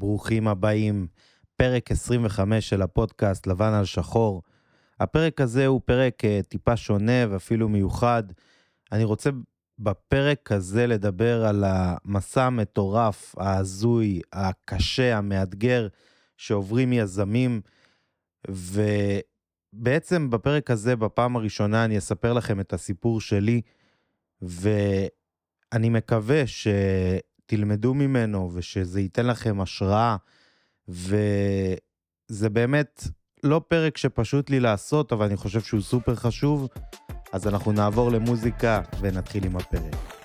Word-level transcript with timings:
ברוכים 0.00 0.48
הבאים. 0.48 1.06
פרק 1.56 1.90
25 1.90 2.68
של 2.68 2.82
הפודקאסט 2.82 3.46
לבן 3.46 3.72
על 3.72 3.84
שחור. 3.84 4.42
הפרק 5.00 5.40
הזה 5.40 5.66
הוא 5.66 5.80
פרק 5.84 6.22
uh, 6.24 6.46
טיפה 6.48 6.76
שונה 6.76 7.26
ואפילו 7.30 7.68
מיוחד. 7.68 8.22
אני 8.92 9.04
רוצה 9.04 9.30
בפרק 9.78 10.52
הזה 10.52 10.86
לדבר 10.86 11.44
על 11.44 11.64
המסע 11.66 12.44
המטורף, 12.44 13.34
ההזוי, 13.38 14.20
הקשה, 14.32 15.18
המאתגר, 15.18 15.88
שעוברים 16.36 16.92
יזמים. 16.92 17.60
ובעצם 18.48 20.30
בפרק 20.30 20.70
הזה, 20.70 20.96
בפעם 20.96 21.36
הראשונה, 21.36 21.84
אני 21.84 21.98
אספר 21.98 22.32
לכם 22.32 22.60
את 22.60 22.72
הסיפור 22.72 23.20
שלי, 23.20 23.60
ואני 24.42 25.88
מקווה 25.88 26.42
שתלמדו 27.50 27.94
ממנו 27.94 28.50
ושזה 28.54 29.00
ייתן 29.00 29.26
לכם 29.26 29.60
השראה. 29.60 30.16
וזה 30.88 32.48
באמת 32.52 33.04
לא 33.44 33.60
פרק 33.68 33.96
שפשוט 33.96 34.50
לי 34.50 34.60
לעשות, 34.60 35.12
אבל 35.12 35.26
אני 35.26 35.36
חושב 35.36 35.60
שהוא 35.60 35.80
סופר 35.80 36.14
חשוב. 36.14 36.68
אז 37.32 37.48
אנחנו 37.48 37.72
נעבור 37.72 38.10
למוזיקה 38.10 38.80
ונתחיל 39.00 39.44
עם 39.44 39.56
הפרק. 39.56 40.19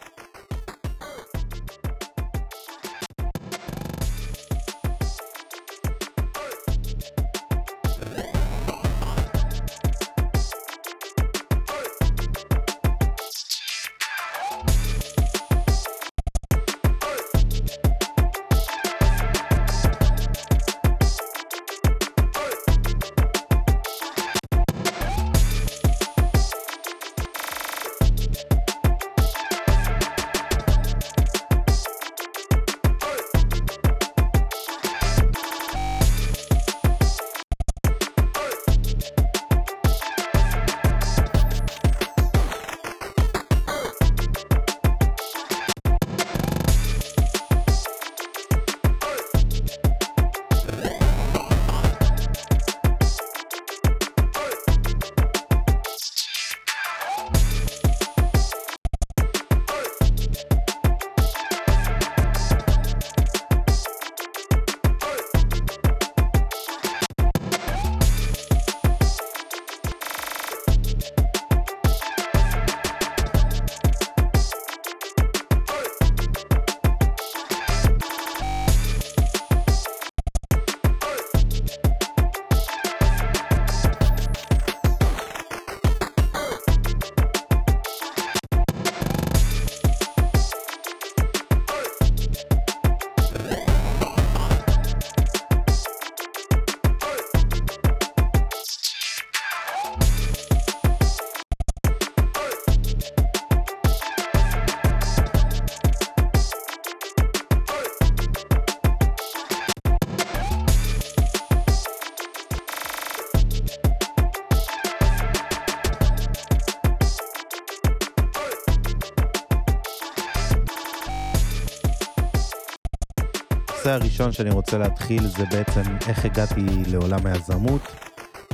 הראשון 123.95 124.31
שאני 124.31 124.49
רוצה 124.49 124.77
להתחיל 124.77 125.27
זה 125.27 125.43
בעצם 125.51 125.81
איך 126.07 126.25
הגעתי 126.25 126.65
לעולם 126.91 127.25
היזמות. 127.25 127.81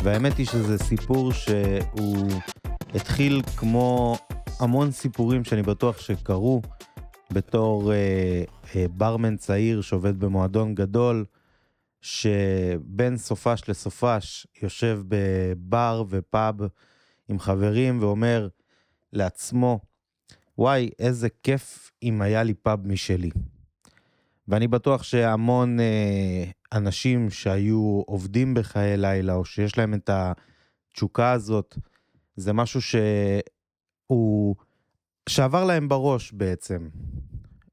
והאמת 0.03 0.37
היא 0.37 0.45
שזה 0.45 0.77
סיפור 0.77 1.31
שהוא 1.31 2.27
התחיל 2.95 3.41
כמו 3.57 4.17
המון 4.59 4.91
סיפורים 4.91 5.43
שאני 5.43 5.61
בטוח 5.61 5.99
שקרו 5.99 6.61
בתור 7.33 7.93
אה, 7.93 8.43
אה, 8.75 8.85
ברמן 8.91 9.37
צעיר 9.37 9.81
שעובד 9.81 10.19
במועדון 10.19 10.75
גדול, 10.75 11.25
שבין 12.01 13.17
סופש 13.17 13.69
לסופש 13.69 14.47
יושב 14.63 15.01
בבר 15.07 16.03
ופאב 16.09 16.55
עם 17.29 17.39
חברים 17.39 17.97
ואומר 18.01 18.47
לעצמו, 19.13 19.79
וואי, 20.57 20.89
איזה 20.99 21.27
כיף 21.43 21.91
אם 22.03 22.21
היה 22.21 22.43
לי 22.43 22.53
פאב 22.53 22.87
משלי. 22.87 23.29
ואני 24.47 24.67
בטוח 24.67 25.03
שהמון 25.03 25.79
אה, 25.79 26.43
אנשים 26.73 27.29
שהיו 27.29 28.01
עובדים 28.05 28.53
בחיי 28.53 28.97
לילה, 28.97 29.33
או 29.33 29.45
שיש 29.45 29.77
להם 29.77 29.93
את 29.93 30.09
התשוקה 30.09 31.31
הזאת, 31.31 31.77
זה 32.35 32.53
משהו 32.53 32.79
שהוא, 32.81 34.55
שעבר 35.29 35.65
להם 35.65 35.89
בראש 35.89 36.31
בעצם. 36.31 36.89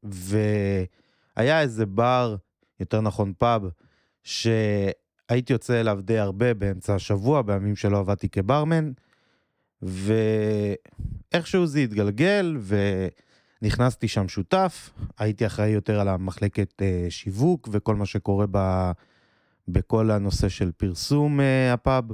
והיה 0.03 1.61
איזה 1.61 1.87
בר, 1.87 2.37
יותר 2.81 3.01
נכון 3.01 3.33
פאב, 3.39 3.62
שהייתי 4.23 5.53
יוצא 5.53 5.81
אליו 5.81 5.99
די 6.03 6.19
הרבה 6.19 6.55
באמצע 6.55 6.95
השבוע, 6.95 7.43
בימים 7.43 7.77
שלא 7.77 7.99
עבדתי 7.99 8.28
כברמן, 8.28 8.93
ואיכשהו 9.83 11.67
זה 11.67 11.78
התגלגל, 11.78 12.57
ו... 12.61 12.77
נכנסתי 13.63 14.09
שם 14.09 14.29
שותף, 14.29 14.91
הייתי 15.19 15.47
אחראי 15.47 15.71
יותר 15.71 16.01
על 16.01 16.09
המחלקת 16.09 16.83
uh, 16.83 17.11
שיווק 17.11 17.69
וכל 17.73 17.97
מה 17.97 18.07
שקורה 18.07 18.47
ב, 18.51 18.91
בכל 19.69 20.11
הנושא 20.11 20.49
של 20.49 20.73
פרסום 20.73 21.41
uh, 21.41 21.43
הפאב, 21.75 22.05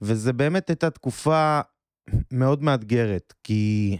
וזה 0.00 0.32
באמת 0.32 0.68
הייתה 0.68 0.90
תקופה 0.90 1.60
מאוד 2.30 2.62
מאתגרת, 2.62 3.34
כי 3.44 3.96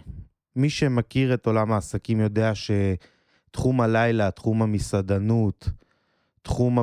מי 0.56 0.70
שמכיר 0.70 1.34
את 1.34 1.46
עולם 1.46 1.72
העסקים 1.72 2.20
יודע 2.20 2.52
שתחום 2.54 3.80
הלילה, 3.80 4.30
תחום 4.30 4.62
המסעדנות, 4.62 5.68
תחום 6.42 6.78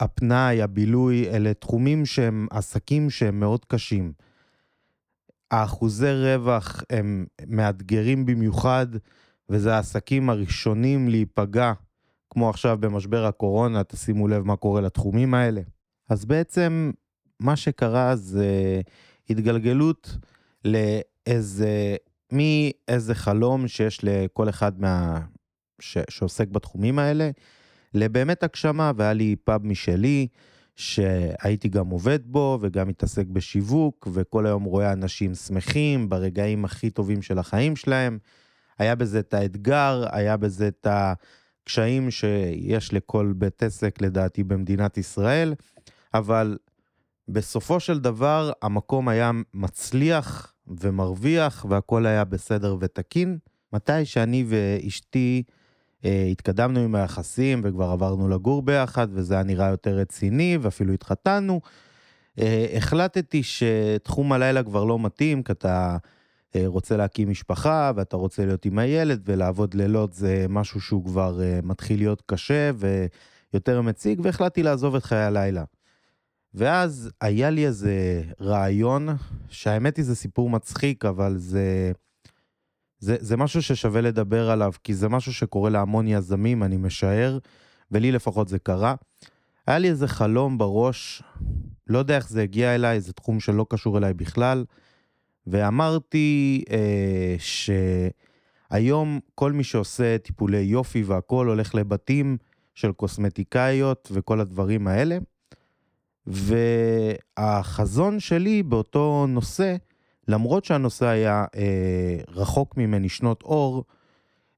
הפנאי, 0.00 0.62
הבילוי, 0.62 1.28
אלה 1.28 1.54
תחומים 1.54 2.06
שהם 2.06 2.46
עסקים 2.50 3.10
שהם 3.10 3.40
מאוד 3.40 3.64
קשים. 3.64 4.12
האחוזי 5.52 6.12
רווח 6.12 6.82
הם 6.90 7.26
מאתגרים 7.46 8.26
במיוחד, 8.26 8.86
וזה 9.48 9.74
העסקים 9.74 10.30
הראשונים 10.30 11.08
להיפגע, 11.08 11.72
כמו 12.30 12.50
עכשיו 12.50 12.78
במשבר 12.80 13.26
הקורונה, 13.26 13.84
תשימו 13.84 14.28
לב 14.28 14.42
מה 14.42 14.56
קורה 14.56 14.80
לתחומים 14.80 15.34
האלה. 15.34 15.60
אז 16.10 16.24
בעצם 16.24 16.90
מה 17.40 17.56
שקרה 17.56 18.16
זה 18.16 18.80
התגלגלות 19.30 20.16
לאיזה, 20.64 21.96
מאיזה 22.32 23.14
חלום 23.14 23.68
שיש 23.68 24.00
לכל 24.02 24.48
אחד 24.48 24.80
מה... 24.80 25.20
ש... 25.80 25.98
שעוסק 26.10 26.48
בתחומים 26.48 26.98
האלה, 26.98 27.30
לבאמת 27.94 28.42
הגשמה, 28.42 28.92
והיה 28.96 29.12
לי 29.12 29.36
פאב 29.44 29.66
משלי, 29.66 30.28
שהייתי 30.76 31.68
גם 31.68 31.88
עובד 31.88 32.18
בו 32.26 32.58
וגם 32.60 32.88
מתעסק 32.88 33.26
בשיווק, 33.26 34.08
וכל 34.12 34.46
היום 34.46 34.64
רואה 34.64 34.92
אנשים 34.92 35.34
שמחים 35.34 36.08
ברגעים 36.08 36.64
הכי 36.64 36.90
טובים 36.90 37.22
של 37.22 37.38
החיים 37.38 37.76
שלהם. 37.76 38.18
היה 38.78 38.94
בזה 38.94 39.18
את 39.18 39.34
האתגר, 39.34 40.04
היה 40.10 40.36
בזה 40.36 40.68
את 40.68 40.86
הקשיים 40.90 42.10
שיש 42.10 42.92
לכל 42.92 43.32
בית 43.36 43.62
עסק 43.62 44.00
לדעתי 44.00 44.44
במדינת 44.44 44.98
ישראל, 44.98 45.54
אבל 46.14 46.58
בסופו 47.28 47.80
של 47.80 47.98
דבר 47.98 48.52
המקום 48.62 49.08
היה 49.08 49.30
מצליח 49.54 50.54
ומרוויח 50.66 51.66
והכל 51.68 52.06
היה 52.06 52.24
בסדר 52.24 52.76
ותקין. 52.80 53.38
מתי 53.72 54.04
שאני 54.04 54.44
ואשתי 54.48 55.42
התקדמנו 56.04 56.80
עם 56.80 56.94
היחסים 56.94 57.60
וכבר 57.64 57.90
עברנו 57.90 58.28
לגור 58.28 58.62
ביחד, 58.62 59.08
וזה 59.10 59.34
היה 59.34 59.42
נראה 59.42 59.68
יותר 59.68 59.96
רציני, 59.96 60.58
ואפילו 60.60 60.92
התחתנו. 60.92 61.60
אה, 62.38 62.66
החלטתי 62.76 63.42
שתחום 63.42 64.32
הלילה 64.32 64.62
כבר 64.62 64.84
לא 64.84 64.98
מתאים, 64.98 65.42
כי 65.42 65.52
אתה 65.52 65.96
אה, 66.56 66.62
רוצה 66.66 66.96
להקים 66.96 67.30
משפחה, 67.30 67.92
ואתה 67.96 68.16
רוצה 68.16 68.46
להיות 68.46 68.64
עם 68.64 68.78
הילד, 68.78 69.22
ולעבוד 69.24 69.74
לילות 69.74 70.12
זה 70.12 70.46
משהו 70.48 70.80
שהוא 70.80 71.04
כבר 71.04 71.40
מתחיל 71.62 71.98
להיות 71.98 72.22
קשה 72.26 72.70
ויותר 73.52 73.82
מציג, 73.82 74.20
והחלטתי 74.22 74.62
לעזוב 74.62 74.94
את 74.94 75.04
חיי 75.04 75.24
הלילה. 75.24 75.64
ואז 76.54 77.10
היה 77.20 77.50
לי 77.50 77.66
איזה 77.66 78.22
רעיון, 78.40 79.08
שהאמת 79.48 79.96
היא 79.96 80.04
זה 80.04 80.14
סיפור 80.14 80.50
מצחיק, 80.50 81.04
אבל 81.04 81.36
זה... 81.38 81.92
זה, 83.02 83.16
זה 83.20 83.36
משהו 83.36 83.62
ששווה 83.62 84.00
לדבר 84.00 84.50
עליו, 84.50 84.72
כי 84.84 84.94
זה 84.94 85.08
משהו 85.08 85.34
שקורה 85.34 85.70
להמון 85.70 86.08
יזמים, 86.08 86.62
אני 86.62 86.76
משער, 86.76 87.38
ולי 87.90 88.12
לפחות 88.12 88.48
זה 88.48 88.58
קרה. 88.58 88.94
היה 89.66 89.78
לי 89.78 89.88
איזה 89.88 90.08
חלום 90.08 90.58
בראש, 90.58 91.22
לא 91.86 91.98
יודע 91.98 92.16
איך 92.16 92.28
זה 92.28 92.42
הגיע 92.42 92.74
אליי, 92.74 93.00
זה 93.00 93.12
תחום 93.12 93.40
שלא 93.40 93.66
קשור 93.68 93.98
אליי 93.98 94.14
בכלל, 94.14 94.64
ואמרתי 95.46 96.64
אה, 96.70 97.36
שהיום 98.70 99.20
כל 99.34 99.52
מי 99.52 99.64
שעושה 99.64 100.18
טיפולי 100.18 100.60
יופי 100.60 101.02
והכול 101.02 101.48
הולך 101.48 101.74
לבתים 101.74 102.36
של 102.74 102.92
קוסמטיקאיות 102.92 104.08
וכל 104.12 104.40
הדברים 104.40 104.88
האלה. 104.88 105.18
והחזון 106.26 108.20
שלי 108.20 108.62
באותו 108.62 109.26
נושא, 109.28 109.76
למרות 110.28 110.64
שהנושא 110.64 111.06
היה 111.06 111.44
אה, 111.56 112.18
רחוק 112.28 112.76
ממני 112.76 113.08
שנות 113.08 113.42
אור, 113.42 113.84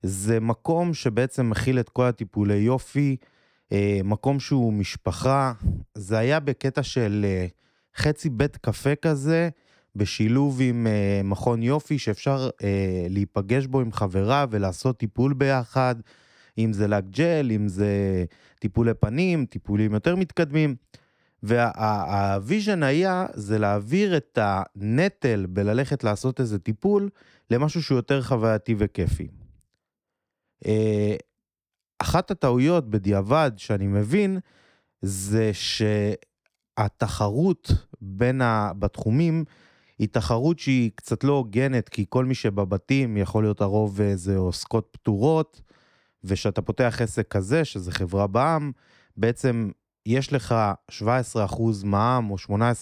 זה 0.03 0.41
מקום 0.41 0.95
שבעצם 0.95 1.51
מכיל 1.51 1.81
את 1.81 1.89
כל 1.89 2.05
הטיפולי 2.05 2.55
יופי, 2.55 3.17
אה, 3.73 4.01
מקום 4.05 4.41
שהוא 4.41 4.73
משפחה, 4.73 5.53
זה 5.95 6.19
היה 6.19 6.41
בקטע 6.41 6.83
של 6.83 7.27
אה, 7.29 7.47
חצי 7.97 8.31
בית 8.31 8.57
קפה 8.57 8.95
כזה, 8.95 9.49
בשילוב 9.97 10.59
עם 10.63 10.87
אה, 10.87 11.21
מכון 11.25 11.63
יופי 11.63 11.99
שאפשר 11.99 12.51
אה, 12.63 13.07
להיפגש 13.11 13.67
בו 13.67 13.81
עם 13.81 13.93
חברה 13.93 14.47
ולעשות 14.51 14.99
טיפול 14.99 15.35
ביחד, 15.35 15.95
אם 16.59 16.73
זה 16.73 16.89
לק 16.89 17.05
ג'ל, 17.11 17.53
אם 17.53 17.69
זה 17.69 18.25
טיפולי 18.61 18.95
פנים, 18.95 19.47
טיפולים 19.47 19.95
יותר 19.95 20.17
מתקדמים. 20.17 20.75
והוויז'ן 21.45 22.83
היה, 22.83 23.27
זה 23.35 23.59
להעביר 23.59 24.17
את 24.17 24.39
הנטל 24.43 25.47
בללכת 25.49 26.05
לעשות 26.05 26.41
איזה 26.41 26.59
טיפול 26.59 27.11
למשהו 27.51 27.83
שהוא 27.83 27.97
יותר 27.99 28.23
חווייתי 28.23 28.75
וכיפי. 28.79 29.29
אה, 30.67 31.17
אחת 31.99 32.31
הטעויות 32.31 32.91
בדיעבד 32.91 33.51
שאני 33.57 33.87
מבין, 33.87 34.39
זה 35.03 35.51
שהתחרות 36.79 37.73
בין 38.01 38.43
ה... 38.43 38.73
בתחומים 38.79 39.45
היא 39.99 40.09
תחרות 40.09 40.59
שהיא 40.59 40.91
קצת 40.95 41.25
לא 41.25 41.33
הוגנת, 41.33 41.89
כי 41.89 42.05
כל 42.09 42.25
מי 42.25 42.35
שבבתים 42.35 43.17
יכול 43.17 43.45
להיות 43.45 43.61
הרוב 43.61 44.01
איזה 44.01 44.37
עוסקות 44.37 44.89
פטורות, 44.91 45.61
וכשאתה 46.25 46.63
פותח 46.63 46.99
עסק 47.01 47.29
כזה, 47.29 47.65
שזה 47.65 47.93
חברה 47.93 48.27
בע"מ, 48.27 48.73
בעצם 49.17 49.71
יש 50.07 50.33
לך 50.33 50.55
17% 50.91 50.95
מע"מ 51.85 52.31
או 52.31 52.37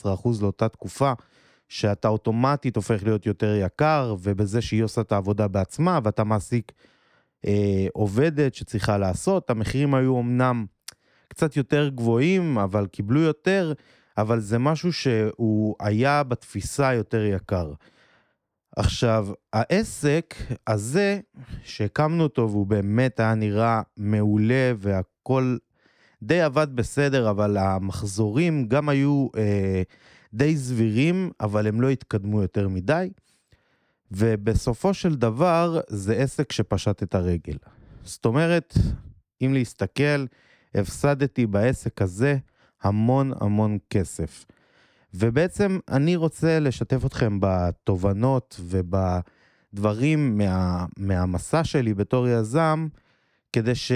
18% 0.05 0.43
לאותה 0.43 0.69
תקופה, 0.69 1.13
שאתה 1.69 2.09
אוטומטית 2.09 2.77
הופך 2.77 3.03
להיות 3.05 3.27
יותר 3.27 3.55
יקר, 3.55 4.15
ובזה 4.23 4.63
שהיא 4.63 4.83
עושה 4.83 5.01
את 5.01 5.13
העבודה 5.13 5.49
בעצמה, 5.49 5.99
ואתה 6.05 6.25
מעסיק 6.25 6.73
אה, 7.47 7.87
עובדת 7.93 8.55
שצריכה 8.55 8.99
לעשות, 8.99 9.51
המחירים 9.51 9.95
היו 9.95 10.21
אמנם 10.21 10.67
קצת 11.29 11.57
יותר 11.57 11.89
גבוהים, 11.89 12.59
אבל 12.59 12.87
קיבלו 12.87 13.21
יותר, 13.21 13.73
אבל 14.19 14.41
זה 14.41 14.59
משהו 14.59 14.93
שהוא 14.93 15.75
היה 15.81 16.23
בתפיסה 16.23 16.95
יותר 16.95 17.25
יקר. 17.25 17.73
עכשיו, 18.77 19.29
העסק 19.53 20.35
הזה, 20.67 21.21
שהקמנו 21.65 22.23
אותו 22.23 22.51
והוא 22.51 22.67
באמת 22.67 23.21
היה 23.21 23.35
נראה 23.35 23.83
מעולה 23.97 24.73
והכל 24.79 25.57
די 26.23 26.41
עבד 26.41 26.67
בסדר, 26.75 27.31
אבל 27.31 27.57
המחזורים 27.57 28.69
גם 28.69 28.89
היו 28.89 29.29
אה, 29.37 29.83
די 30.35 30.57
סבירים, 30.57 31.31
אבל 31.41 31.67
הם 31.67 31.81
לא 31.81 31.91
התקדמו 31.91 32.43
יותר 32.43 32.69
מדי. 32.69 33.11
ובסופו 34.13 34.95
של 34.95 35.15
דבר, 35.15 35.81
זה 35.89 36.15
עסק 36.15 36.53
שפשט 36.53 37.03
את 37.03 37.15
הרגל. 37.15 37.57
זאת 38.05 38.25
אומרת, 38.25 38.75
אם 39.43 39.55
להסתכל, 39.55 40.27
הפסדתי 40.75 41.47
בעסק 41.47 42.03
הזה 42.03 42.37
המון 42.83 43.33
המון 43.41 43.79
כסף. 43.91 44.45
ובעצם 45.15 45.79
אני 45.89 46.17
רוצה 46.17 46.61
לשתף 46.61 47.07
אתכם 47.07 47.39
בתובנות 47.41 48.61
ובדברים 48.61 50.39
מה, 50.39 50.87
מהמסע 50.97 51.65
שלי 51.65 51.95
בתור 51.95 52.29
יזם, 52.29 52.89
כדי 53.53 53.75
ש... 53.75 53.93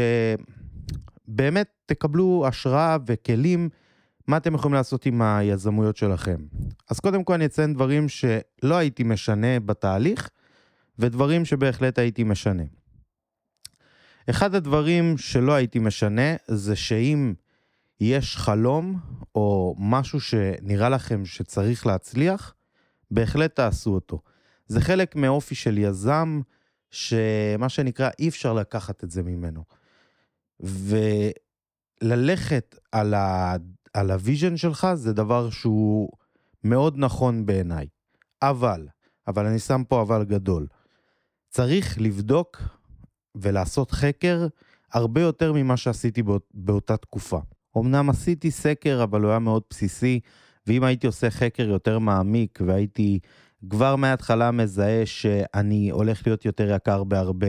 באמת 1.29 1.69
תקבלו 1.87 2.45
השראה 2.49 2.97
וכלים 3.07 3.69
מה 4.27 4.37
אתם 4.37 4.55
יכולים 4.55 4.75
לעשות 4.75 5.07
עם 5.07 5.23
היזמויות 5.23 5.97
שלכם. 5.97 6.37
אז 6.91 7.01
קודם 7.01 7.25
כל 7.25 7.35
אני 7.35 7.47
אציין 7.47 7.75
דברים 7.75 8.09
שלא 8.09 8.75
הייתי 8.75 9.03
משנה 9.03 9.61
בתהליך, 9.61 10.31
ודברים 10.99 11.45
שבהחלט 11.45 11.99
הייתי 11.99 12.25
משנה. 12.25 12.63
אחד 14.31 14.55
הדברים 14.55 15.19
שלא 15.19 15.53
הייתי 15.53 15.79
משנה 15.79 16.37
זה 16.47 16.77
שאם 16.77 17.35
יש 18.01 18.37
חלום 18.37 19.01
או 19.35 19.75
משהו 19.79 20.21
שנראה 20.21 20.89
לכם 20.89 21.25
שצריך 21.25 21.87
להצליח, 21.87 22.55
בהחלט 23.11 23.57
תעשו 23.57 23.91
אותו. 23.91 24.21
זה 24.67 24.81
חלק 24.81 25.17
מאופי 25.17 25.55
של 25.55 25.79
יזם, 25.79 26.41
שמה 26.91 27.69
שנקרא 27.69 28.11
אי 28.19 28.29
אפשר 28.29 28.53
לקחת 28.53 29.05
את 29.05 29.11
זה 29.11 29.23
ממנו. 29.23 29.65
וללכת 32.03 32.79
על, 32.93 33.15
ה... 33.15 33.57
על 33.95 34.11
ה 34.11 34.17
vision 34.17 34.57
שלך 34.57 34.87
זה 34.95 35.13
דבר 35.13 35.51
שהוא 35.51 36.11
מאוד 36.65 36.95
נכון 36.97 37.47
בעיניי. 37.47 37.87
אבל, 38.43 38.87
אבל 39.27 39.47
אני 39.47 39.59
שם 39.59 39.83
פה 39.89 40.03
אבל 40.03 40.25
גדול, 40.25 40.67
צריך 41.49 42.01
לבדוק 42.01 42.63
ולעשות 43.35 43.91
חקר 43.91 44.47
הרבה 44.93 45.21
יותר 45.21 45.53
ממה 45.53 45.77
שעשיתי 45.77 46.23
באות, 46.23 46.49
באותה 46.55 46.97
תקופה. 46.97 47.41
אמנם 47.79 48.11
עשיתי 48.11 48.51
סקר, 48.51 49.01
אבל 49.03 49.23
הוא 49.23 49.31
היה 49.31 49.39
מאוד 49.39 49.63
בסיסי, 49.71 50.21
ואם 50.67 50.85
הייתי 50.85 51.07
עושה 51.07 51.31
חקר 51.31 51.69
יותר 51.69 51.99
מעמיק 51.99 52.59
והייתי 52.67 53.19
כבר 53.71 53.97
מההתחלה 53.97 54.51
מזהה 54.51 55.07
שאני 55.07 55.91
הולך 55.91 56.27
להיות 56.27 56.45
יותר 56.45 56.71
יקר 56.71 57.05
בהרבה, 57.05 57.49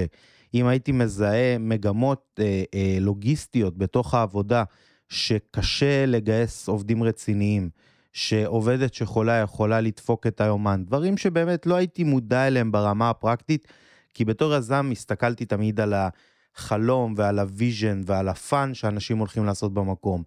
אם 0.62 0.68
הייתי 0.68 0.92
מזהה 0.92 1.58
מגמות 1.60 2.40
אה, 2.40 2.64
אה, 2.74 2.98
לוגיסטיות 3.02 3.78
בתוך 3.78 4.14
העבודה, 4.14 4.64
שקשה 5.10 6.06
לגייס 6.06 6.68
עובדים 6.68 7.04
רציניים, 7.04 7.70
שעובדת 8.14 8.94
שחולה 8.94 9.38
יכולה 9.38 9.82
לדפוק 9.82 10.28
את 10.28 10.42
היומן, 10.42 10.84
דברים 10.86 11.18
שבאמת 11.18 11.66
לא 11.66 11.76
הייתי 11.76 12.04
מודע 12.04 12.48
אליהם 12.48 12.72
ברמה 12.72 13.10
הפרקטית, 13.10 13.68
כי 14.14 14.26
בתור 14.26 14.56
יזם 14.56 14.90
הסתכלתי 14.92 15.46
תמיד 15.46 15.80
על 15.80 15.94
החלום 15.94 17.14
ועל 17.18 17.40
ה 17.40 17.49
vision 17.49 18.02
ועל 18.06 18.28
ה 18.28 18.39
fun 18.39 18.74
שאנשים 18.74 19.18
הולכים 19.18 19.46
לעשות 19.46 19.74
במקום. 19.74 20.24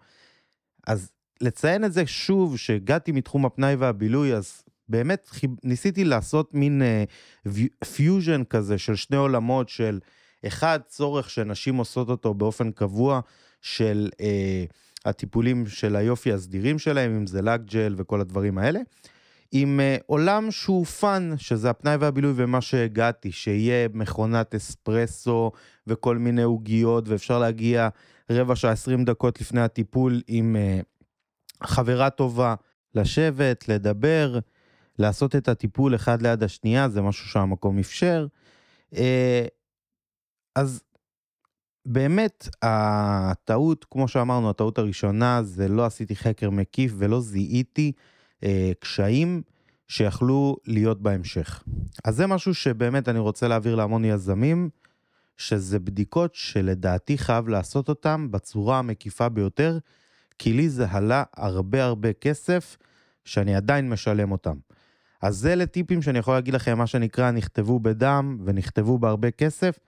אז 0.86 1.10
לציין 1.40 1.84
את 1.84 1.92
זה 1.92 2.06
שוב, 2.06 2.58
שהגעתי 2.58 3.12
מתחום 3.12 3.46
הפנאי 3.46 3.74
והבילוי, 3.74 4.34
אז 4.34 4.62
באמת 4.88 5.30
ניסיתי 5.64 6.04
לעשות 6.04 6.54
מין 6.54 6.82
פיוז'ן 7.94 8.40
אה, 8.40 8.44
כזה 8.44 8.78
של 8.78 8.96
שני 8.96 9.16
עולמות 9.16 9.68
של 9.68 9.98
אחד, 10.46 10.80
צורך 10.88 11.30
שנשים 11.30 11.76
עושות 11.76 12.08
אותו 12.08 12.34
באופן 12.34 12.70
קבוע, 12.70 13.20
של 13.60 14.08
אה, 14.12 14.72
הטיפולים 15.04 15.66
של 15.66 15.96
היופי 15.96 16.32
הסדירים 16.32 16.78
שלהם, 16.78 17.16
אם 17.16 17.26
זה 17.26 17.42
לק 17.42 17.60
ג'ל 17.60 17.94
וכל 17.96 18.20
הדברים 18.20 18.58
האלה, 18.58 18.80
עם 19.52 19.80
אה, 19.80 20.02
עולם 20.06 20.50
שהוא 20.50 20.86
fun, 20.86 21.34
שזה 21.36 21.70
הפנאי 21.70 21.96
והבילוי 21.96 22.32
ומה 22.36 22.60
שהגעתי, 22.60 23.32
שיהיה 23.32 23.88
מכונת 23.94 24.54
אספרסו 24.54 25.52
וכל 25.86 26.18
מיני 26.18 26.42
עוגיות, 26.42 27.08
ואפשר 27.08 27.38
להגיע 27.38 27.88
רבע 28.30 28.56
שעה, 28.56 28.72
עשרים 28.72 29.04
דקות 29.04 29.40
לפני 29.40 29.60
הטיפול 29.60 30.22
עם 30.26 30.56
uh, 30.56 31.66
חברה 31.66 32.10
טובה, 32.10 32.54
לשבת, 32.94 33.68
לדבר. 33.68 34.38
לעשות 34.98 35.36
את 35.36 35.48
הטיפול 35.48 35.94
אחד 35.94 36.22
ליד 36.22 36.42
השנייה, 36.42 36.88
זה 36.88 37.02
משהו 37.02 37.28
שהמקום 37.28 37.78
אפשר. 37.78 38.26
אה, 38.96 39.46
אז 40.56 40.82
באמת, 41.86 42.48
הטעות, 42.62 43.86
כמו 43.90 44.08
שאמרנו, 44.08 44.50
הטעות 44.50 44.78
הראשונה 44.78 45.42
זה 45.42 45.68
לא 45.68 45.86
עשיתי 45.86 46.16
חקר 46.16 46.50
מקיף 46.50 46.92
ולא 46.96 47.20
זיהיתי 47.20 47.92
אה, 48.44 48.72
קשיים 48.80 49.42
שיכלו 49.88 50.56
להיות 50.66 51.02
בהמשך. 51.02 51.62
אז 52.04 52.16
זה 52.16 52.26
משהו 52.26 52.54
שבאמת 52.54 53.08
אני 53.08 53.18
רוצה 53.18 53.48
להעביר 53.48 53.74
להמון 53.74 54.04
יזמים, 54.04 54.70
שזה 55.36 55.78
בדיקות 55.78 56.34
שלדעתי 56.34 57.18
חייב 57.18 57.48
לעשות 57.48 57.88
אותן 57.88 58.26
בצורה 58.30 58.78
המקיפה 58.78 59.28
ביותר, 59.28 59.78
כי 60.38 60.52
לי 60.52 60.68
זה 60.68 60.86
עלה 60.90 61.22
הרבה 61.36 61.84
הרבה 61.84 62.12
כסף 62.12 62.76
שאני 63.24 63.54
עדיין 63.54 63.88
משלם 63.88 64.32
אותם. 64.32 64.56
אז 65.22 65.36
אלה 65.36 65.54
טיפים 65.54 66.02
שאני 66.02 66.18
יכול 66.18 66.34
להגיד 66.34 66.54
לכם, 66.54 66.78
מה 66.78 66.86
שנקרא, 66.86 67.30
נכתבו 67.30 67.80
בדם 67.80 68.38
ונכתבו 68.44 68.98
בהרבה 68.98 69.30
כסף. 69.30 69.78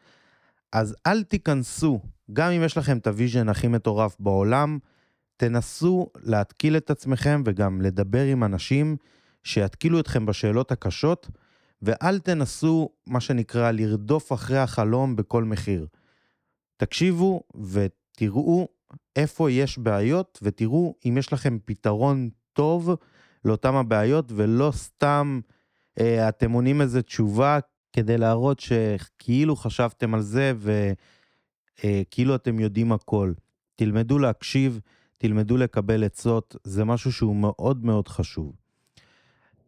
אז 0.72 0.96
אל 1.06 1.22
תיכנסו, 1.22 2.00
גם 2.32 2.50
אם 2.50 2.62
יש 2.62 2.76
לכם 2.76 2.98
את 2.98 3.06
ה 3.06 3.12
vision 3.12 3.48
הכי 3.48 3.68
מטורף 3.68 4.16
בעולם, 4.20 4.78
תנסו 5.36 6.10
להתקיל 6.22 6.76
את 6.76 6.90
עצמכם 6.90 7.42
וגם 7.46 7.80
לדבר 7.80 8.24
עם 8.24 8.44
אנשים 8.44 8.96
שיתקילו 9.42 10.00
אתכם 10.00 10.26
בשאלות 10.26 10.72
הקשות, 10.72 11.28
ואל 11.82 12.18
תנסו, 12.18 12.90
מה 13.06 13.20
שנקרא, 13.20 13.70
לרדוף 13.70 14.32
אחרי 14.32 14.58
החלום 14.58 15.16
בכל 15.16 15.44
מחיר. 15.44 15.86
תקשיבו 16.76 17.42
ותראו 17.54 18.68
איפה 19.16 19.50
יש 19.50 19.78
בעיות, 19.78 20.38
ותראו 20.42 20.94
אם 21.08 21.18
יש 21.18 21.32
לכם 21.32 21.58
פתרון 21.64 22.30
טוב 22.52 22.90
לאותם 23.44 23.74
הבעיות, 23.74 24.32
ולא 24.34 24.72
סתם 24.74 25.40
אה, 26.00 26.28
אתם 26.28 26.52
עונים 26.52 26.80
איזה 26.80 27.02
תשובה 27.02 27.58
כדי 27.92 28.18
להראות 28.18 28.60
שכאילו 28.60 29.56
חשבתם 29.56 30.14
על 30.14 30.20
זה, 30.20 30.52
וכאילו 30.58 32.30
אה, 32.30 32.36
אתם 32.36 32.58
יודעים 32.60 32.92
הכל. 32.92 33.32
תלמדו 33.76 34.18
להקשיב, 34.18 34.80
תלמדו 35.18 35.56
לקבל 35.56 36.04
עצות, 36.04 36.56
זה 36.64 36.84
משהו 36.84 37.12
שהוא 37.12 37.36
מאוד 37.36 37.84
מאוד 37.84 38.08
חשוב. 38.08 38.52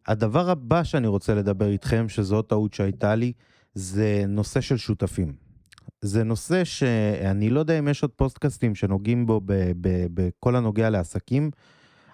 הדבר 0.07 0.49
הבא 0.49 0.83
שאני 0.83 1.07
רוצה 1.07 1.35
לדבר 1.35 1.67
איתכם, 1.67 2.09
שזו 2.09 2.41
טעות 2.41 2.73
שהייתה 2.73 3.15
לי, 3.15 3.33
זה 3.73 4.23
נושא 4.27 4.61
של 4.61 4.77
שותפים. 4.77 5.33
זה 6.01 6.23
נושא 6.23 6.63
שאני 6.63 7.49
לא 7.49 7.59
יודע 7.59 7.79
אם 7.79 7.87
יש 7.87 8.01
עוד 8.01 8.11
פוסטקאסטים 8.11 8.75
שנוגעים 8.75 9.25
בו 9.25 9.41
בכל 10.13 10.55
הנוגע 10.55 10.89
לעסקים, 10.89 11.51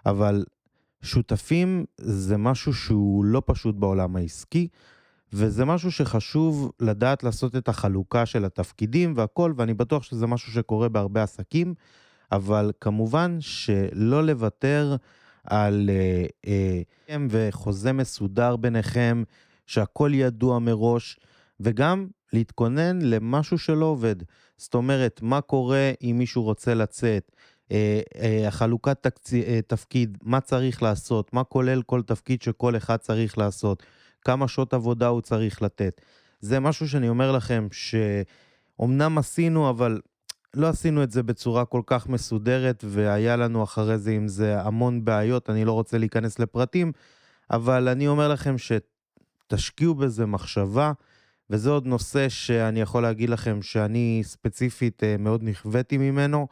אבל 0.06 0.46
שותפים 1.01 1.86
זה 1.98 2.38
משהו 2.38 2.74
שהוא 2.74 3.25
לא 3.25 3.41
פשוט 3.46 3.75
בעולם 3.75 4.15
העסקי, 4.15 4.68
וזה 5.34 5.66
משהו 5.66 5.92
שחשוב 5.92 6.72
לדעת 6.80 7.24
לעשות 7.24 7.56
את 7.56 7.68
החלוקה 7.68 8.26
של 8.26 8.46
התפקידים 8.46 9.14
והכל, 9.16 9.54
ואני 9.58 9.74
בטוח 9.74 10.04
שזה 10.04 10.28
משהו 10.28 10.52
שקורה 10.52 10.90
בהרבה 10.90 11.24
עסקים, 11.24 11.74
אבל 12.32 12.72
כמובן 12.82 13.38
שלא 13.40 14.26
לוותר 14.26 14.96
על 15.44 15.90
אה, 15.90 16.26
אה, 16.48 17.18
וחוזה 17.30 17.94
מסודר 17.94 18.56
ביניכם, 18.56 19.24
שהכל 19.66 20.12
ידוע 20.14 20.60
מראש, 20.60 21.20
וגם 21.60 22.08
להתכונן 22.34 23.02
למשהו 23.02 23.58
שלא 23.58 23.86
עובד. 23.86 24.16
זאת 24.58 24.74
אומרת, 24.74 25.20
מה 25.22 25.42
קורה 25.42 25.92
אם 26.02 26.16
מישהו 26.20 26.44
רוצה 26.44 26.74
לצאת, 26.74 27.32
אה, 27.72 28.02
אה, 28.16 28.48
החלוקת 28.48 28.98
תקצי, 29.02 29.44
אה, 29.44 29.60
תפקיד, 29.68 30.18
מה 30.24 30.42
צריך 30.42 30.84
לעשות, 30.84 31.34
מה 31.34 31.44
כולל 31.44 31.82
כל 31.82 32.02
תפקיד 32.02 32.42
שכל 32.42 32.78
אחד 32.78 32.98
צריך 32.98 33.38
לעשות, 33.38 33.84
כמה 34.22 34.48
שעות 34.48 34.74
עבודה 34.74 35.08
הוא 35.08 35.22
צריך 35.22 35.62
לתת. 35.62 36.01
זה 36.40 36.60
משהו 36.60 36.90
שאני 36.90 37.10
אומר 37.10 37.32
לכם, 37.32 37.68
שאומנם 37.72 39.18
עשינו, 39.18 39.70
אבל 39.70 40.01
לא 40.54 40.68
עשינו 40.68 41.04
את 41.04 41.12
זה 41.12 41.24
בצורה 41.24 41.66
כל 41.66 41.82
כך 41.86 42.10
מסודרת, 42.10 42.84
והיה 42.88 43.36
לנו 43.36 43.63
אחרי 43.63 43.98
זה 43.98 44.12
עם 44.12 44.28
זה 44.28 44.62
המון 44.62 45.06
בעיות, 45.06 45.50
אני 45.50 45.66
לא 45.66 45.72
רוצה 45.72 45.98
להיכנס 45.98 46.40
לפרטים, 46.40 46.92
אבל 47.51 47.88
אני 47.88 48.08
אומר 48.08 48.28
לכם 48.28 48.56
שתשקיעו 48.58 49.96
בזה 49.96 50.25
מחשבה, 50.25 50.92
וזה 51.50 51.70
עוד 51.70 51.86
נושא 51.86 52.30
שאני 52.30 52.82
יכול 52.82 53.04
להגיד 53.04 53.30
לכם 53.30 53.62
שאני 53.62 54.22
ספציפית 54.24 55.04
אה, 55.04 55.16
מאוד 55.20 55.44
נכוויתי 55.44 55.98
ממנו, 55.98 56.48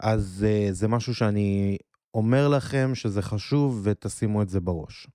אז 0.00 0.46
אה, 0.48 0.68
זה 0.72 0.88
משהו 0.88 1.14
שאני 1.14 1.78
אומר 2.14 2.48
לכם 2.48 2.90
שזה 2.94 3.22
חשוב 3.22 3.80
ותשימו 3.84 4.42
את 4.42 4.48
זה 4.48 4.60
בראש. 4.60 5.06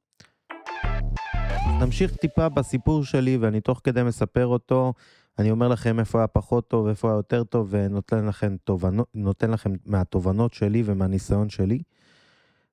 נמשיך 1.68 2.16
טיפה 2.16 2.50
בסיפור 2.50 3.04
שלי 3.04 3.38
ואני 3.38 3.62
תוך 3.62 3.82
כדי 3.84 4.04
מספר 4.04 4.48
אותו. 4.48 4.94
אני 5.40 5.52
אומר 5.52 5.68
לכם 5.68 6.00
איפה 6.00 6.18
היה 6.18 6.28
פחות 6.28 6.68
טוב, 6.68 6.88
איפה 6.88 7.08
היה 7.10 7.16
יותר 7.16 7.44
טוב, 7.44 7.68
ונותן 7.70 8.26
לכם, 8.26 8.56
תובנות, 8.64 9.44
לכם 9.44 9.74
מהתובנות 9.86 10.54
שלי 10.54 10.84
ומהניסיון 10.86 11.50
שלי. 11.50 11.82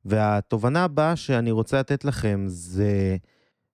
והתובנה 0.04 0.84
הבאה 0.84 1.16
שאני 1.16 1.50
רוצה 1.50 1.78
לתת 1.78 2.04
לכם 2.04 2.44
זה, 2.46 3.16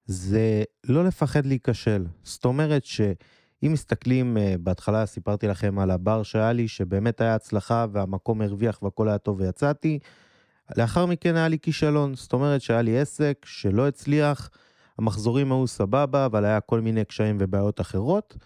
זה 0.06 0.62
לא 0.88 1.04
לפחד 1.04 1.46
להיכשל. 1.46 2.06
זאת 2.22 2.44
אומרת 2.44 2.84
שאם 2.84 3.72
מסתכלים, 3.72 4.36
אה, 4.38 4.54
בהתחלה 4.60 5.06
סיפרתי 5.06 5.46
לכם 5.48 5.78
על 5.78 5.90
הבר 5.90 6.22
שהיה 6.22 6.52
לי, 6.52 6.68
שבאמת 6.68 7.20
היה 7.20 7.34
הצלחה 7.34 7.86
והמקום 7.92 8.42
הרוויח 8.42 8.82
והכל 8.82 9.08
היה 9.08 9.18
טוב 9.18 9.40
ויצאתי. 9.40 9.98
לאחר 10.76 11.06
מכן 11.06 11.36
היה 11.36 11.48
לי 11.48 11.58
כישלון, 11.58 12.14
זאת 12.14 12.32
אומרת 12.32 12.60
שהיה 12.60 12.82
לי 12.82 12.98
עסק 12.98 13.36
שלא 13.44 13.88
הצליח, 13.88 14.50
המחזורים 14.98 15.52
היו 15.52 15.66
סבבה, 15.66 16.26
אבל 16.26 16.44
היה 16.44 16.60
כל 16.60 16.80
מיני 16.80 17.04
קשיים 17.04 17.36
ובעיות 17.40 17.80
אחרות. 17.80 18.36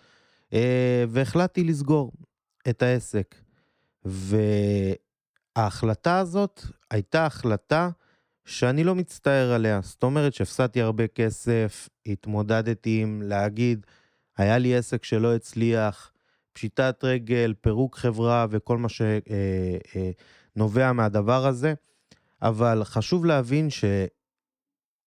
אה, 0.53 1.05
והחלטתי 1.09 1.65
לסגור 1.65 2.13
את 2.69 2.83
העסק. 2.83 3.35
וההחלטה 5.57 6.19
הזאת 6.19 6.61
הייתה 6.91 7.27
החלטה 7.27 7.91
שאני 8.45 8.85
לא 8.85 8.95
מצטער 8.95 9.53
עליה. 9.53 9.81
זאת 9.83 10.03
אומרת 10.03 10.35
שהפסדתי 10.35 10.81
הרבה 10.81 11.07
כסף, 11.07 11.89
התמודדתי 12.07 13.01
עם 13.03 13.23
להגיד, 13.23 13.87
היה 14.37 14.59
לי 14.59 14.77
עסק 14.77 15.05
שלא 15.05 15.35
הצליח, 15.35 16.13
פשיטת 16.53 17.01
רגל, 17.03 17.55
פירוק 17.61 17.97
חברה 17.97 18.47
וכל 18.51 18.79
מה 18.79 18.89
שנובע 18.89 20.83
אה, 20.83 20.87
אה, 20.87 20.93
מהדבר 20.93 21.47
הזה, 21.47 21.75
אבל 22.43 22.85
חשוב 22.85 23.25
להבין 23.25 23.69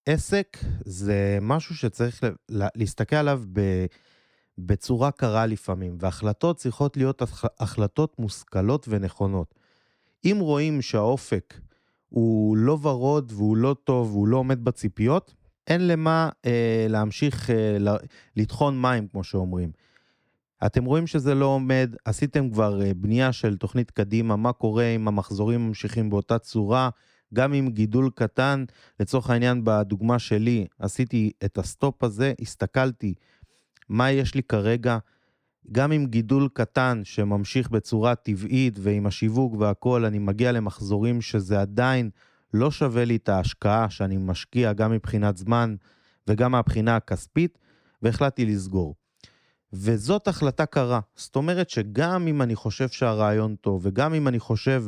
שעסק 0.10 0.58
זה 0.86 1.38
משהו 1.42 1.76
שצריך 1.76 2.22
להסתכל 2.50 3.16
עליו. 3.16 3.44
בצורה 4.58 5.12
קרה 5.12 5.46
לפעמים, 5.46 5.98
והחלטות 6.00 6.58
צריכות 6.58 6.98
להיות 6.98 7.22
החלטות 7.60 8.20
מושכלות 8.20 8.86
ונכונות. 8.90 9.56
אם 10.26 10.38
רואים 10.40 10.82
שהאופק 10.82 11.60
הוא 12.10 12.58
לא 12.58 12.78
ורוד 12.82 13.32
והוא 13.36 13.58
לא 13.58 13.76
טוב 13.84 14.12
והוא 14.12 14.28
לא 14.28 14.38
עומד 14.38 14.64
בציפיות, 14.64 15.34
אין 15.68 15.88
למה 15.88 16.30
אה, 16.46 16.86
להמשיך 16.90 17.50
אה, 17.50 17.78
לטחון 18.36 18.82
מים, 18.82 19.08
כמו 19.08 19.24
שאומרים. 19.24 19.72
אתם 20.66 20.86
רואים 20.86 21.08
שזה 21.08 21.36
לא 21.36 21.46
עומד, 21.46 21.96
עשיתם 22.06 22.50
כבר 22.50 22.82
אה, 22.82 22.92
בנייה 22.96 23.32
של 23.32 23.58
תוכנית 23.58 23.92
קדימה, 23.92 24.36
מה 24.36 24.54
קורה 24.54 24.86
אם 24.86 25.08
המחזורים 25.08 25.68
ממשיכים 25.68 26.10
באותה 26.10 26.40
צורה, 26.40 26.90
גם 27.34 27.54
עם 27.54 27.70
גידול 27.70 28.10
קטן, 28.16 28.66
לצורך 29.00 29.30
העניין 29.30 29.62
בדוגמה 29.64 30.20
שלי, 30.20 30.68
עשיתי 30.80 31.32
את 31.46 31.58
ה 31.58 31.67
stop 31.67 32.04
הזה, 32.04 32.34
הסתכלתי 32.42 33.14
מה 33.90 34.12
יש 34.12 34.36
לי 34.36 34.44
כרגע, 34.44 34.98
גם 35.72 35.92
עם 35.92 36.06
גידול 36.06 36.50
קטן 36.54 37.02
שממשיך 37.04 37.70
בצורה 37.70 38.16
טבעית 38.16 38.74
ועם 38.80 39.06
השיווק 39.06 39.54
והכול, 39.60 40.06
אני 40.06 40.20
מגיע 40.20 40.52
למחזורים 40.52 41.22
שזה 41.22 41.62
עדיין 41.62 42.10
לא 42.54 42.72
שווה 42.72 43.06
לי 43.06 43.16
את 43.16 43.30
ההשקעה 43.30 43.90
שאני 43.90 44.18
משקיע 44.18 44.74
גם 44.74 44.92
מבחינת 44.92 45.38
זמן 45.38 45.76
וגם 46.28 46.52
מהבחינה 46.52 46.96
הכספית, 46.96 47.58
והחלטתי 48.02 48.46
לסגור. 48.46 48.96
וזאת 49.74 50.28
החלטה 50.28 50.66
קרה. 50.66 51.00
זאת 51.16 51.36
אומרת 51.36 51.70
שגם 51.70 52.28
אם 52.28 52.42
אני 52.42 52.56
חושב 52.56 52.90
שהרעיון 52.90 53.56
טוב, 53.56 53.82
וגם 53.84 54.14
אם 54.14 54.28
אני 54.28 54.40
חושב 54.40 54.86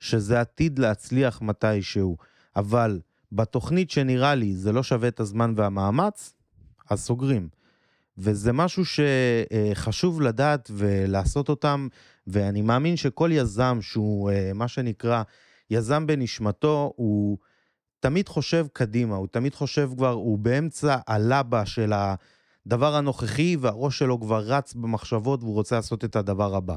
שזה 0.00 0.40
עתיד 0.40 0.78
להצליח 0.78 1.42
מתישהו, 1.42 2.16
אבל 2.56 3.00
בתוכנית 3.32 3.90
שנראה 3.90 4.34
לי 4.34 4.54
זה 4.54 4.72
לא 4.72 4.82
שווה 4.82 5.08
את 5.08 5.20
הזמן 5.20 5.52
והמאמץ, 5.56 6.34
אז 6.90 7.00
סוגרים. 7.00 7.48
וזה 8.18 8.52
משהו 8.52 8.82
שחשוב 8.84 10.20
לדעת 10.20 10.70
ולעשות 10.74 11.48
אותם, 11.48 11.88
ואני 12.26 12.62
מאמין 12.62 12.96
שכל 12.96 13.30
יזם 13.32 13.78
שהוא 13.80 14.30
אה, 14.30 14.52
מה 14.54 14.68
שנקרא 14.68 15.22
יזם 15.70 16.06
בנשמתו, 16.06 16.92
הוא 16.96 17.38
תמיד 18.00 18.28
חושב 18.28 18.66
קדימה, 18.72 19.16
הוא 19.16 19.26
תמיד 19.26 19.54
חושב 19.54 19.90
כבר, 19.96 20.12
הוא 20.12 20.38
באמצע 20.38 20.96
הלבה 21.06 21.66
של 21.66 21.92
הדבר 22.66 22.94
הנוכחי, 22.94 23.56
והראש 23.60 23.98
שלו 23.98 24.20
כבר 24.20 24.40
רץ 24.40 24.74
במחשבות 24.74 25.42
והוא 25.42 25.54
רוצה 25.54 25.76
לעשות 25.76 26.04
את 26.04 26.16
הדבר 26.16 26.54
הבא. 26.54 26.76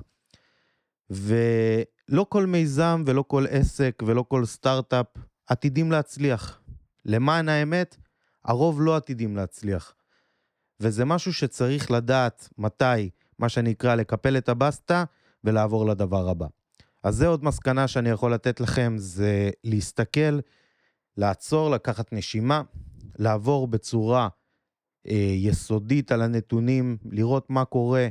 ולא 1.12 2.25
כל 2.30 2.46
מיזם 2.46 3.03
ולא 3.06 3.24
כל 3.27 3.46
עסק 3.50 4.03
ולא 4.06 4.25
כל 4.27 4.46
סטארט-אפ 4.46 5.06
עתידים 5.48 5.91
להצליח. 5.91 6.62
למען 7.06 7.50
האמת, 7.50 7.98
הרוב 8.46 8.82
לא 8.82 8.96
עתידים 8.96 9.36
להצליח. 9.36 9.96
וזה 10.80 11.06
משהו 11.06 11.34
שצריך 11.34 11.91
לדעת 11.91 12.50
מתי, 12.58 13.10
מה 13.39 13.50
שנקרא, 13.50 13.96
לקפל 13.96 14.38
את 14.38 14.50
הבסטה 14.50 15.03
ולעבור 15.44 15.86
לדבר 15.86 16.30
הבא. 16.30 16.48
אז 17.03 17.15
זה 17.15 17.27
עוד 17.27 17.44
מסקנה 17.44 17.88
שאני 17.88 18.10
יכול 18.10 18.34
לתת 18.34 18.60
לכם, 18.60 18.94
זה 18.98 19.50
להסתכל, 19.63 20.39
לעצור, 21.18 21.72
לקחת 21.72 22.13
נשימה, 22.13 22.62
לעבור 23.20 23.68
בצורה 23.68 24.27
אה, 25.08 25.34
יסודית 25.36 26.12
על 26.12 26.22
הנתונים, 26.22 26.98
לראות 27.12 27.50
מה 27.50 27.65
קורה, 27.65 28.08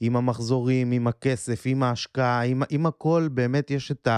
עם 0.00 0.16
המחזורים, 0.16 0.92
עם 0.92 1.06
הכסף, 1.06 1.62
עם 1.66 1.82
ההשקעה, 1.82 2.42
עם, 2.42 2.62
עם 2.70 2.86
הכל, 2.86 3.28
באמת 3.32 3.70
יש 3.70 3.90
את 3.90 4.08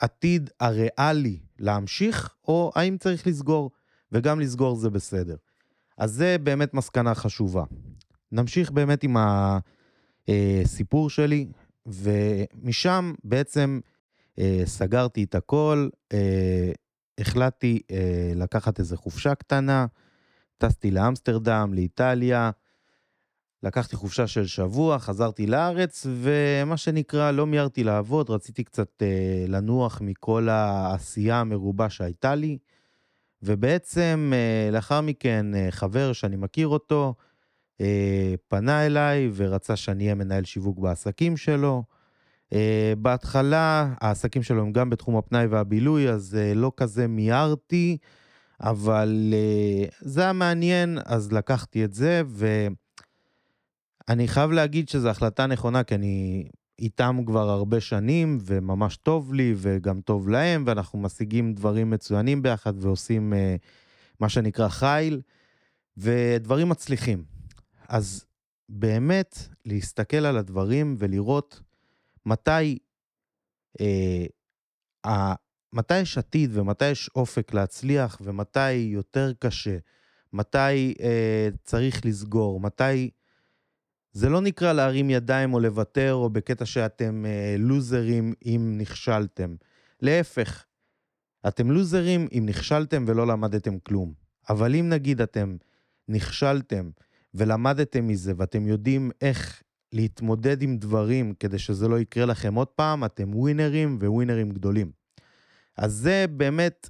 העתיד 0.00 0.50
הריאלי 0.60 1.38
להמשיך, 1.58 2.34
או 2.48 2.72
האם 2.74 2.96
צריך 2.98 3.26
לסגור, 3.26 3.70
וגם 4.12 4.40
לסגור 4.40 4.76
זה 4.76 4.90
בסדר. 4.90 5.36
אז 5.98 6.12
זה 6.12 6.36
באמת 6.42 6.74
מסקנה 6.74 7.14
חשובה. 7.14 7.64
נמשיך 8.32 8.70
באמת 8.70 9.02
עם 9.04 9.16
הסיפור 10.28 11.10
שלי, 11.10 11.46
ומשם 11.86 13.12
בעצם 13.24 13.80
אה, 14.38 14.62
סגרתי 14.64 15.24
את 15.24 15.34
הכל, 15.34 15.88
אה, 16.12 16.72
החלטתי 17.18 17.80
אה, 17.90 18.32
לקחת 18.34 18.78
איזו 18.78 18.96
חופשה 18.96 19.34
קטנה, 19.34 19.86
טסתי 20.58 20.90
לאמסטרדם, 20.90 21.74
לאיטליה, 21.74 22.50
לקחתי 23.62 23.96
חופשה 23.96 24.26
של 24.26 24.46
שבוע, 24.46 24.98
חזרתי 24.98 25.46
לארץ, 25.46 26.06
ומה 26.10 26.76
שנקרא, 26.76 27.30
לא 27.30 27.46
מיהרתי 27.46 27.84
לעבוד, 27.84 28.30
רציתי 28.30 28.64
קצת 28.64 29.02
אה, 29.02 29.44
לנוח 29.48 30.00
מכל 30.00 30.48
העשייה 30.48 31.40
המרובה 31.40 31.90
שהייתה 31.90 32.34
לי, 32.34 32.58
ובעצם 33.42 34.32
אה, 34.34 34.70
לאחר 34.72 35.00
מכן 35.00 35.54
אה, 35.54 35.66
חבר 35.70 36.12
שאני 36.12 36.36
מכיר 36.36 36.68
אותו, 36.68 37.14
אה, 37.80 38.34
פנה 38.48 38.86
אליי 38.86 39.30
ורצה 39.34 39.76
שאני 39.76 40.04
אהיה 40.04 40.14
מנהל 40.14 40.44
שיווק 40.44 40.78
בעסקים 40.78 41.36
שלו. 41.36 41.84
אה, 42.52 42.92
בהתחלה 42.98 43.94
העסקים 44.00 44.42
שלו 44.42 44.62
הם 44.62 44.72
גם 44.72 44.90
בתחום 44.90 45.16
הפנאי 45.16 45.46
והבילוי, 45.46 46.08
אז 46.08 46.36
אה, 46.40 46.54
לא 46.54 46.72
כזה 46.76 47.06
מיהרתי, 47.06 47.96
אבל 48.60 49.34
אה, 49.34 49.88
זה 50.00 50.20
היה 50.22 50.32
מעניין, 50.32 50.98
אז 51.04 51.32
לקחתי 51.32 51.84
את 51.84 51.92
זה, 51.92 52.22
ואני 54.08 54.28
חייב 54.28 54.50
להגיד 54.50 54.88
שזו 54.88 55.08
החלטה 55.08 55.46
נכונה, 55.46 55.84
כי 55.84 55.94
אני 55.94 56.48
איתם 56.78 57.20
כבר 57.26 57.50
הרבה 57.50 57.80
שנים, 57.80 58.38
וממש 58.44 58.96
טוב 58.96 59.34
לי, 59.34 59.54
וגם 59.56 60.00
טוב 60.00 60.28
להם, 60.28 60.64
ואנחנו 60.66 60.98
משיגים 60.98 61.54
דברים 61.54 61.90
מצוינים 61.90 62.42
ביחד, 62.42 62.84
ועושים 62.84 63.32
מה 64.20 64.28
שנקרא 64.28 64.68
חיל, 64.68 65.20
ודברים 65.96 66.68
מצליחים. 66.68 67.24
אז 67.88 68.24
באמת, 68.68 69.38
להסתכל 69.64 70.16
על 70.16 70.36
הדברים 70.36 70.96
ולראות 70.98 71.60
מתי, 72.26 72.78
אה, 73.80 75.34
מתי 75.72 75.98
יש 75.98 76.18
עתיד 76.18 76.50
ומתי 76.52 76.90
יש 76.90 77.10
אופק 77.16 77.54
להצליח 77.54 78.18
ומתי 78.24 78.72
יותר 78.72 79.32
קשה, 79.38 79.76
מתי 80.32 80.94
אה, 81.00 81.48
צריך 81.64 82.06
לסגור, 82.06 82.60
מתי... 82.60 83.10
זה 84.16 84.28
לא 84.28 84.40
נקרא 84.40 84.72
להרים 84.72 85.10
ידיים 85.10 85.54
או 85.54 85.60
לוותר, 85.60 86.14
או 86.14 86.30
בקטע 86.30 86.66
שאתם 86.66 87.26
אה, 87.26 87.56
לוזרים 87.58 88.34
אם 88.46 88.74
נכשלתם. 88.78 89.54
להפך, 90.02 90.64
אתם 91.48 91.70
לוזרים 91.70 92.28
אם 92.32 92.46
נכשלתם 92.46 93.04
ולא 93.08 93.26
למדתם 93.26 93.78
כלום. 93.78 94.12
אבל 94.48 94.74
אם 94.74 94.88
נגיד 94.88 95.20
אתם 95.20 95.56
נכשלתם 96.08 96.90
ולמדתם 97.34 98.06
מזה 98.06 98.32
ואתם 98.36 98.66
יודעים 98.66 99.10
איך 99.20 99.62
להתמודד 99.92 100.62
עם 100.62 100.76
דברים 100.76 101.34
כדי 101.40 101.58
שזה 101.58 101.88
לא 101.88 102.00
יקרה 102.00 102.24
לכם 102.24 102.54
עוד 102.54 102.68
פעם, 102.68 103.04
אתם 103.04 103.34
ווינרים 103.34 103.98
וווינרים 104.00 104.50
גדולים. 104.50 104.90
אז 105.76 105.92
זה 105.92 106.26
באמת 106.30 106.88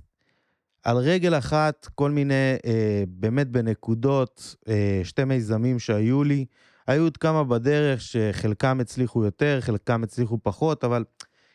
על 0.83 0.97
רגל 0.97 1.39
אחת, 1.39 1.89
כל 1.95 2.11
מיני, 2.11 2.57
אה, 2.67 3.05
באמת 3.09 3.49
בנקודות, 3.49 4.57
אה, 4.69 5.01
שתי 5.05 5.25
מיזמים 5.25 5.79
שהיו 5.79 6.25
לי. 6.25 6.47
היו 6.87 7.03
עוד 7.03 7.17
כמה 7.17 7.45
בדרך 7.45 8.01
שחלקם 8.01 8.81
הצליחו 8.81 9.25
יותר, 9.25 9.59
חלקם 9.61 10.03
הצליחו 10.03 10.39
פחות, 10.43 10.85
אבל 10.85 11.05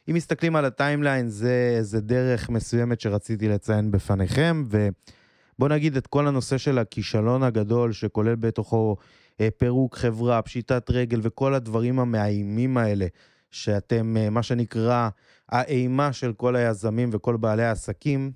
אם 0.10 0.16
מסתכלים 0.16 0.56
על 0.56 0.66
הטיימליין, 0.66 1.30
זה, 1.30 1.78
זה 1.82 2.02
דרך 2.02 2.50
מסוימת 2.50 3.02
שרציתי 3.02 3.48
לציין 3.48 3.92
בפניכם, 3.92 4.64
ובוא 4.70 5.70
נגיד 5.70 5.98
את 5.98 6.08
כל 6.08 6.28
הנושא 6.28 6.58
של 6.58 6.78
הכישלון 6.78 7.44
הגדול, 7.44 7.92
שכולל 7.92 8.36
בתוכו 8.36 8.98
אה, 9.42 9.50
פירוק 9.58 9.98
חברה, 9.98 10.42
פשיטת 10.42 10.90
רגל 10.90 11.20
וכל 11.24 11.54
הדברים 11.54 12.00
המאיימים 12.00 12.78
האלה, 12.78 13.08
שאתם, 13.52 14.18
אה, 14.18 14.30
מה 14.30 14.44
שנקרא, 14.44 15.10
האימה 15.50 16.14
של 16.14 16.34
כל 16.34 16.56
היזמים 16.56 17.10
וכל 17.14 17.38
בעלי 17.38 17.64
העסקים, 17.64 18.32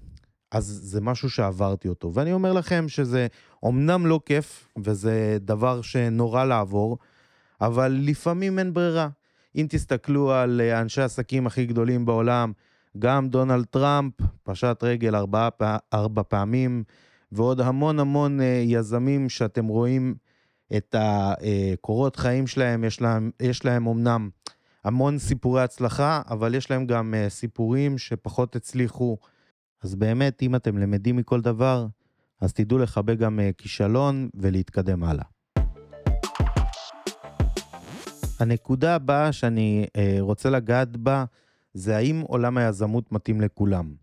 אז 0.52 0.80
זה 0.84 1.02
משהו 1.02 1.30
שעברתי 1.30 1.88
אותו. 1.88 2.14
ואני 2.14 2.34
אומר 2.34 2.54
לכם 2.54 2.86
שזה 2.88 3.28
אומנם 3.64 4.06
לא 4.06 4.20
כיף, 4.26 4.68
וזה 4.78 5.38
דבר 5.42 5.82
שנורא 5.82 6.44
לעבור, 6.44 6.98
אבל 7.62 8.00
לפעמים 8.02 8.60
אין 8.60 8.74
ברירה. 8.74 9.10
אם 9.56 9.66
תסתכלו 9.70 10.32
על 10.32 10.62
אה, 10.62 10.82
אנשי 10.82 11.02
העסקים 11.02 11.48
הכי 11.48 11.66
גדולים 11.66 12.06
בעולם, 12.06 12.52
גם 13.00 13.30
דונלד 13.30 13.66
טראמפ 13.66 14.14
פשט 14.44 14.84
רגל 14.84 15.16
ארבע, 15.16 15.50
ארבע 15.94 16.22
פעמים, 16.28 16.84
ועוד 17.32 17.62
המון 17.62 18.00
המון 18.00 18.40
יזמים 18.64 19.30
שאתם 19.30 19.66
רואים 19.66 20.16
את 20.78 20.96
הקורות 20.98 22.16
חיים 22.16 22.48
שלהם, 22.48 22.84
יש 22.84 23.02
להם, 23.02 23.32
יש 23.40 23.66
להם 23.66 23.88
אמנם 23.88 24.30
המון 24.84 25.20
סיפורי 25.20 25.64
הצלחה, 25.64 26.22
אבל 26.30 26.56
יש 26.56 26.72
להם 26.72 26.86
גם 26.86 27.14
אה, 27.14 27.30
סיפורים 27.30 27.98
שפחות 27.98 28.56
הצליחו. 28.56 29.18
אז 29.84 29.96
באמת, 29.96 30.44
אם 30.44 30.56
אתם 30.56 30.78
למדים 30.78 31.16
מכל 31.16 31.42
דבר, 31.42 31.88
אז 32.42 32.54
תדעו 32.54 32.78
לחבק 32.78 33.18
גם 33.18 33.40
אה, 33.40 33.50
כישלון 33.58 34.30
ולהתקדם 34.34 35.04
הלאה. 35.04 35.26
הנקודה 38.40 38.96
הבאה 38.96 39.32
שאני 39.32 39.86
אה, 39.98 40.18
רוצה 40.20 40.50
לגעת 40.50 40.98
בה, 40.98 41.26
זה 41.74 41.98
האם 41.98 42.22
עולם 42.22 42.58
היזמות 42.58 43.12
מתאים 43.12 43.42
לכולם. 43.42 43.94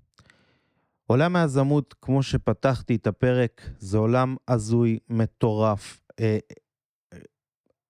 עולם 1.07 1.37
היזמות, 1.37 1.95
כמו 2.03 2.23
שפתחתי 2.23 2.95
את 2.95 3.07
הפרק, 3.07 3.63
זה 3.79 3.99
עולם 3.99 4.37
הזוי, 4.49 4.99
מטורף, 5.09 6.01
אה, 6.21 6.39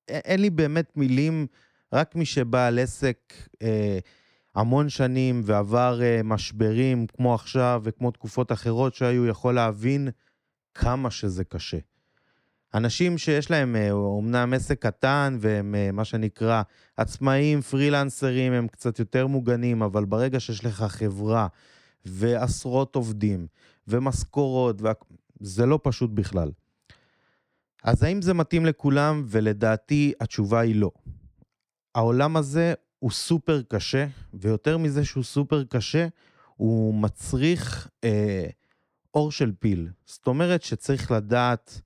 אין 0.08 0.40
לי 0.40 0.50
באמת 0.50 0.96
מילים, 0.96 1.46
רק 1.92 2.16
מי 2.16 2.24
שבעל 2.24 2.78
עסק 2.78 3.34
אה, 3.62 3.98
המון 4.54 4.88
שנים 4.88 5.40
ועבר 5.44 6.00
משברים 6.24 7.06
כמו 7.06 7.34
עכשיו 7.34 7.80
וכמו 7.84 8.10
תקופות 8.10 8.52
אחרות 8.52 8.94
שהיו, 8.94 9.26
יכול 9.26 9.54
להבין 9.54 10.08
כמה 10.74 11.10
שזה 11.10 11.44
קשה. 11.44 11.78
אנשים 12.74 13.18
שיש 13.18 13.50
להם 13.50 13.76
אומנם 13.90 14.52
עסק 14.52 14.82
קטן 14.82 15.36
והם 15.40 15.74
מה 15.92 16.04
שנקרא 16.04 16.62
עצמאים, 16.96 17.60
פרילנסרים, 17.60 18.52
הם 18.52 18.68
קצת 18.68 18.98
יותר 18.98 19.26
מוגנים, 19.26 19.82
אבל 19.82 20.04
ברגע 20.04 20.40
שיש 20.40 20.64
לך 20.64 20.82
חברה 20.82 21.46
ועשרות 22.04 22.96
עובדים 22.96 23.46
ומשכורות, 23.88 24.82
זה 25.40 25.66
לא 25.66 25.78
פשוט 25.82 26.10
בכלל. 26.10 26.50
אז 27.84 28.02
האם 28.02 28.22
זה 28.22 28.34
מתאים 28.34 28.66
לכולם? 28.66 29.24
ולדעתי 29.26 30.12
התשובה 30.20 30.60
היא 30.60 30.76
לא. 30.76 30.90
העולם 31.94 32.36
הזה 32.36 32.74
הוא 33.02 33.10
סופר 33.10 33.62
קשה, 33.62 34.06
ויותר 34.34 34.78
מזה 34.78 35.04
שהוא 35.04 35.24
סופר 35.24 35.64
קשה, 35.64 36.06
הוא 36.56 36.94
מצריך 36.94 37.88
אה, 38.04 38.46
אור 39.14 39.32
של 39.32 39.52
פיל. 39.58 39.88
זאת 40.06 40.26
אומרת 40.26 40.62
שצריך 40.62 41.10
לדעת 41.10 41.80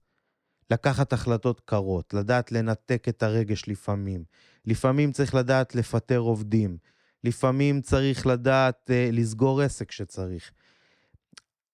לקחת 0.70 1.12
החלטות 1.12 1.60
קרות, 1.60 2.14
לדעת 2.14 2.52
לנתק 2.52 3.08
את 3.08 3.22
הרגש 3.22 3.68
לפעמים. 3.68 4.24
לפעמים 4.64 5.12
צריך 5.12 5.34
לדעת 5.34 5.74
לפטר 5.74 6.18
עובדים. 6.18 6.76
לפעמים 7.24 7.80
צריך 7.80 8.26
לדעת 8.26 8.90
אה, 8.90 9.08
לסגור 9.12 9.60
עסק 9.60 9.90
שצריך. 9.90 10.50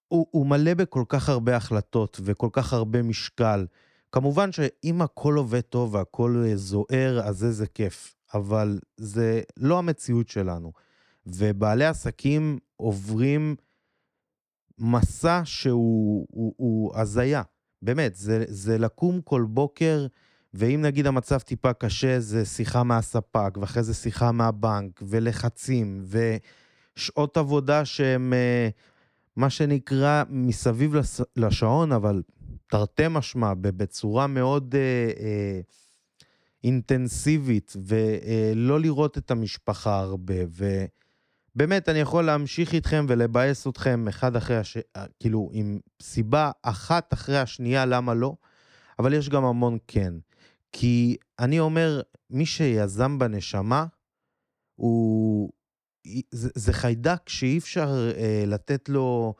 הוא, 0.08 0.26
הוא 0.30 0.46
מלא 0.46 0.74
בכל 0.74 1.04
כך 1.08 1.28
הרבה 1.28 1.56
החלטות 1.56 2.20
וכל 2.24 2.48
כך 2.52 2.72
הרבה 2.72 3.02
משקל. 3.02 3.66
כמובן 4.12 4.52
שאם 4.52 5.02
הכל 5.02 5.34
עובד 5.34 5.60
טוב 5.60 5.94
והכל 5.94 6.42
אה, 6.46 6.56
זוהר, 6.56 7.20
אז 7.24 7.44
איזה 7.44 7.66
כיף. 7.66 8.14
אבל 8.34 8.78
זה 8.96 9.40
לא 9.56 9.78
המציאות 9.78 10.28
שלנו. 10.28 10.72
ובעלי 11.26 11.84
עסקים 11.84 12.58
עוברים 12.76 13.56
מסע 14.78 15.40
שהוא 15.44 16.26
הוא, 16.30 16.54
הוא 16.56 16.96
הזיה. 16.96 17.42
באמת, 17.82 18.14
זה, 18.16 18.44
זה 18.48 18.78
לקום 18.78 19.20
כל 19.20 19.44
בוקר, 19.48 20.06
ואם 20.54 20.82
נגיד 20.82 21.06
המצב 21.06 21.38
טיפה 21.38 21.72
קשה, 21.72 22.20
זה 22.20 22.44
שיחה 22.44 22.82
מהספק, 22.82 23.58
ואחרי 23.60 23.82
זה 23.82 23.94
שיחה 23.94 24.32
מהבנק, 24.32 25.02
ולחצים, 25.02 26.04
ושעות 26.96 27.36
עבודה 27.36 27.84
שהם 27.84 28.32
אה, 28.32 28.68
מה 29.36 29.50
שנקרא 29.50 30.22
מסביב 30.28 30.94
לשעון, 31.36 31.92
אבל 31.92 32.22
תרתי 32.66 33.04
משמע, 33.10 33.54
בצורה 33.54 34.26
מאוד 34.26 34.74
אה, 34.74 34.80
אה, 35.24 35.60
אינטנסיבית, 36.64 37.76
ולא 37.86 38.80
לראות 38.80 39.18
את 39.18 39.30
המשפחה 39.30 39.98
הרבה. 39.98 40.34
ובאמת, 41.54 41.88
אני 41.88 41.98
יכול 41.98 42.24
להמשיך 42.24 42.74
איתכם 42.74 43.06
ולבאס 43.08 43.66
אתכם 43.66 44.08
אחד 44.08 44.36
אחרי 44.36 44.56
אה, 44.96 45.04
כאילו, 45.20 45.50
עם 45.52 45.78
סיבה 46.02 46.50
אחת 46.62 47.12
אחרי 47.12 47.38
השנייה 47.38 47.86
למה 47.86 48.14
לא, 48.14 48.34
אבל 48.98 49.14
יש 49.14 49.28
גם 49.28 49.44
המון 49.44 49.78
כן. 49.88 50.14
כי 50.72 51.16
אני 51.38 51.60
אומר, 51.60 52.00
מי 52.30 52.46
שיזם 52.46 53.18
בנשמה, 53.18 53.86
הוא... 54.74 55.50
זה, 56.30 56.50
זה 56.54 56.72
חיידק 56.72 57.28
שאי 57.28 57.58
אפשר 57.58 58.10
אה, 58.16 58.44
לתת 58.46 58.88
לו... 58.88 59.34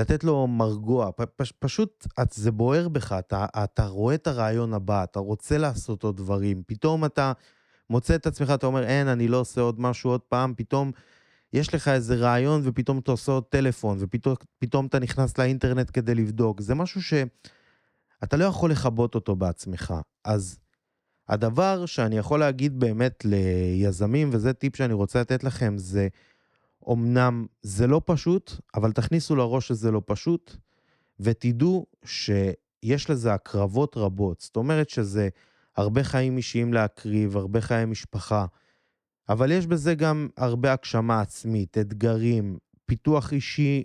לתת 0.00 0.24
לו 0.24 0.46
מרגוע, 0.46 1.10
פ, 1.12 1.22
פשוט 1.58 2.06
את, 2.22 2.32
זה 2.32 2.50
בוער 2.50 2.88
בך, 2.88 3.12
אתה, 3.12 3.46
אתה 3.64 3.86
רואה 3.86 4.14
את 4.14 4.26
הרעיון 4.26 4.74
הבא, 4.74 5.04
אתה 5.04 5.18
רוצה 5.18 5.58
לעשות 5.58 6.02
עוד 6.02 6.16
דברים, 6.16 6.62
פתאום 6.66 7.04
אתה 7.04 7.32
מוצא 7.90 8.14
את 8.14 8.26
עצמך, 8.26 8.50
אתה 8.54 8.66
אומר, 8.66 8.84
אין, 8.84 9.08
אני 9.08 9.28
לא 9.28 9.36
עושה 9.36 9.60
עוד 9.60 9.80
משהו 9.80 10.10
עוד 10.10 10.20
פעם, 10.20 10.54
פתאום 10.56 10.90
יש 11.52 11.74
לך 11.74 11.88
איזה 11.88 12.14
רעיון 12.14 12.60
ופתאום 12.64 12.98
אתה 12.98 13.10
עושה 13.10 13.32
עוד 13.32 13.44
טלפון, 13.44 13.98
ופתאום 14.00 14.86
אתה 14.86 14.98
נכנס 14.98 15.38
לאינטרנט 15.38 15.90
כדי 15.92 16.14
לבדוק. 16.14 16.60
זה 16.60 16.74
משהו 16.74 17.02
שאתה 17.02 18.36
לא 18.36 18.44
יכול 18.44 18.70
לכבות 18.70 19.14
אותו 19.14 19.36
בעצמך. 19.36 19.94
אז 20.24 20.58
הדבר 21.28 21.86
שאני 21.86 22.18
יכול 22.18 22.40
להגיד 22.40 22.80
באמת 22.80 23.24
ליזמים, 23.24 24.30
וזה 24.32 24.52
טיפ 24.52 24.76
שאני 24.76 24.92
רוצה 24.92 25.20
לתת 25.20 25.44
לכם, 25.44 25.78
זה 25.78 26.08
אמנם 26.88 27.46
זה 27.62 27.86
לא 27.86 28.02
פשוט, 28.04 28.52
אבל 28.74 28.92
תכניסו 28.92 29.36
לראש 29.36 29.68
שזה 29.68 29.90
לא 29.90 30.02
פשוט, 30.06 30.56
ותדעו 31.20 31.86
שיש 32.04 33.10
לזה 33.10 33.34
הקרבות 33.34 33.96
רבות. 33.96 34.40
זאת 34.40 34.56
אומרת 34.56 34.88
שזה 34.90 35.28
הרבה 35.76 36.04
חיים 36.04 36.36
אישיים 36.36 36.72
להקריב, 36.72 37.36
הרבה 37.36 37.60
חיי 37.60 37.84
משפחה, 37.84 38.46
אבל 39.28 39.50
יש 39.50 39.66
בזה 39.66 39.94
גם 39.94 40.28
הרבה 40.36 40.72
הגשמה 40.72 41.20
עצמית, 41.20 41.78
אתגרים, 41.78 42.58
פיתוח 42.86 43.32
אישי 43.32 43.84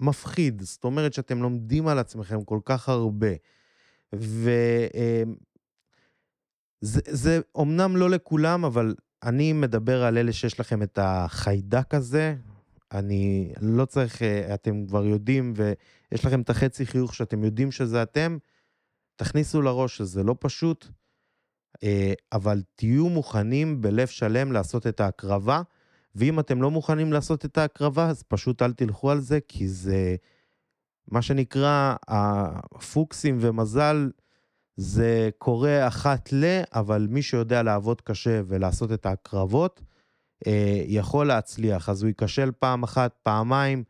מפחיד. 0.00 0.62
זאת 0.62 0.84
אומרת 0.84 1.12
שאתם 1.12 1.42
לומדים 1.42 1.88
על 1.88 1.98
עצמכם 1.98 2.44
כל 2.44 2.60
כך 2.64 2.88
הרבה. 2.88 3.28
וזה 4.12 4.88
זה 7.08 7.40
אומנם 7.54 7.96
לא 7.96 8.10
לכולם, 8.10 8.64
אבל 8.64 8.94
אני 9.22 9.52
מדבר 9.52 10.04
על 10.04 10.18
אלה 10.18 10.32
שיש 10.32 10.60
לכם 10.60 10.82
את 10.82 10.98
החיידק 11.02 11.94
הזה. 11.94 12.36
אני 12.92 13.52
לא 13.60 13.84
צריך, 13.84 14.22
אתם 14.54 14.86
כבר 14.86 15.04
יודעים, 15.04 15.52
ויש 15.56 16.24
לכם 16.24 16.40
את 16.40 16.50
החצי 16.50 16.86
חיוך 16.86 17.14
שאתם 17.14 17.44
יודעים 17.44 17.72
שזה 17.72 18.02
אתם. 18.02 18.38
תכניסו 19.16 19.62
לראש 19.62 19.96
שזה 19.96 20.22
לא 20.22 20.36
פשוט, 20.40 20.86
אה, 21.82 22.12
אבל 22.32 22.62
תהיו 22.74 23.08
מוכנים 23.08 23.80
בלב 23.80 24.06
שלם 24.06 24.52
לעשות 24.52 24.86
את 24.86 25.00
ההקרבה, 25.00 25.62
ואם 26.14 26.40
אתם 26.40 26.62
לא 26.62 26.70
מוכנים 26.70 27.12
לעשות 27.12 27.44
את 27.44 27.58
ההקרבה, 27.58 28.08
אז 28.08 28.22
פשוט 28.22 28.62
אל 28.62 28.72
תלכו 28.72 29.10
על 29.10 29.20
זה, 29.20 29.38
כי 29.48 29.68
זה 29.68 30.16
מה 31.08 31.22
שנקרא, 31.22 31.94
הפוקסים 32.08 33.38
ומזל, 33.40 34.10
זה 34.80 35.30
קורה 35.38 35.88
אחת 35.88 36.32
ל, 36.32 36.44
אבל 36.72 37.06
מי 37.10 37.22
שיודע 37.22 37.62
לעבוד 37.62 38.00
קשה 38.00 38.40
ולעשות 38.46 38.92
את 38.92 39.06
ההקרבות, 39.06 39.82
אה, 40.46 40.82
יכול 40.86 41.26
להצליח. 41.26 41.88
אז 41.88 42.02
הוא 42.02 42.08
ייכשל 42.08 42.50
פעם 42.58 42.82
אחת, 42.82 43.18
פעמיים, 43.22 43.84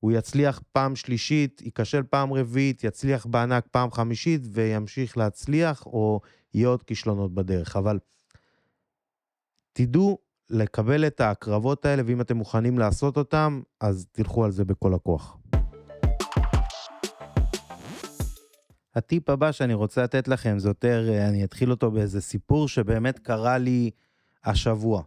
הוא 0.00 0.12
יצליח 0.12 0.60
פעם 0.72 0.96
שלישית, 0.96 1.62
ייכשל 1.62 2.02
פעם 2.02 2.32
רביעית, 2.32 2.84
יצליח 2.84 3.26
בענק 3.26 3.66
פעם 3.70 3.90
חמישית 3.90 4.42
וימשיך 4.52 5.18
להצליח, 5.18 5.86
או 5.86 6.20
יהיה 6.54 6.68
עוד 6.68 6.82
כישלונות 6.82 7.34
בדרך. 7.34 7.76
אבל 7.76 7.98
תדעו 9.72 10.18
לקבל 10.50 11.06
את 11.06 11.20
ההקרבות 11.20 11.84
האלה, 11.84 12.02
ואם 12.06 12.20
אתם 12.20 12.36
מוכנים 12.36 12.78
לעשות 12.78 13.16
אותם, 13.16 13.62
אז 13.80 14.06
תלכו 14.12 14.44
על 14.44 14.50
זה 14.50 14.64
בכל 14.64 14.94
הכוח. 14.94 15.36
הטיפ 18.96 19.30
הבא 19.30 19.52
שאני 19.52 19.74
רוצה 19.74 20.02
לתת 20.02 20.28
לכם 20.28 20.58
זה 20.58 20.68
יותר, 20.68 21.26
אני 21.28 21.44
אתחיל 21.44 21.70
אותו 21.70 21.90
באיזה 21.90 22.20
סיפור 22.20 22.68
שבאמת 22.68 23.18
קרה 23.18 23.58
לי 23.58 23.90
השבוע. 24.44 25.02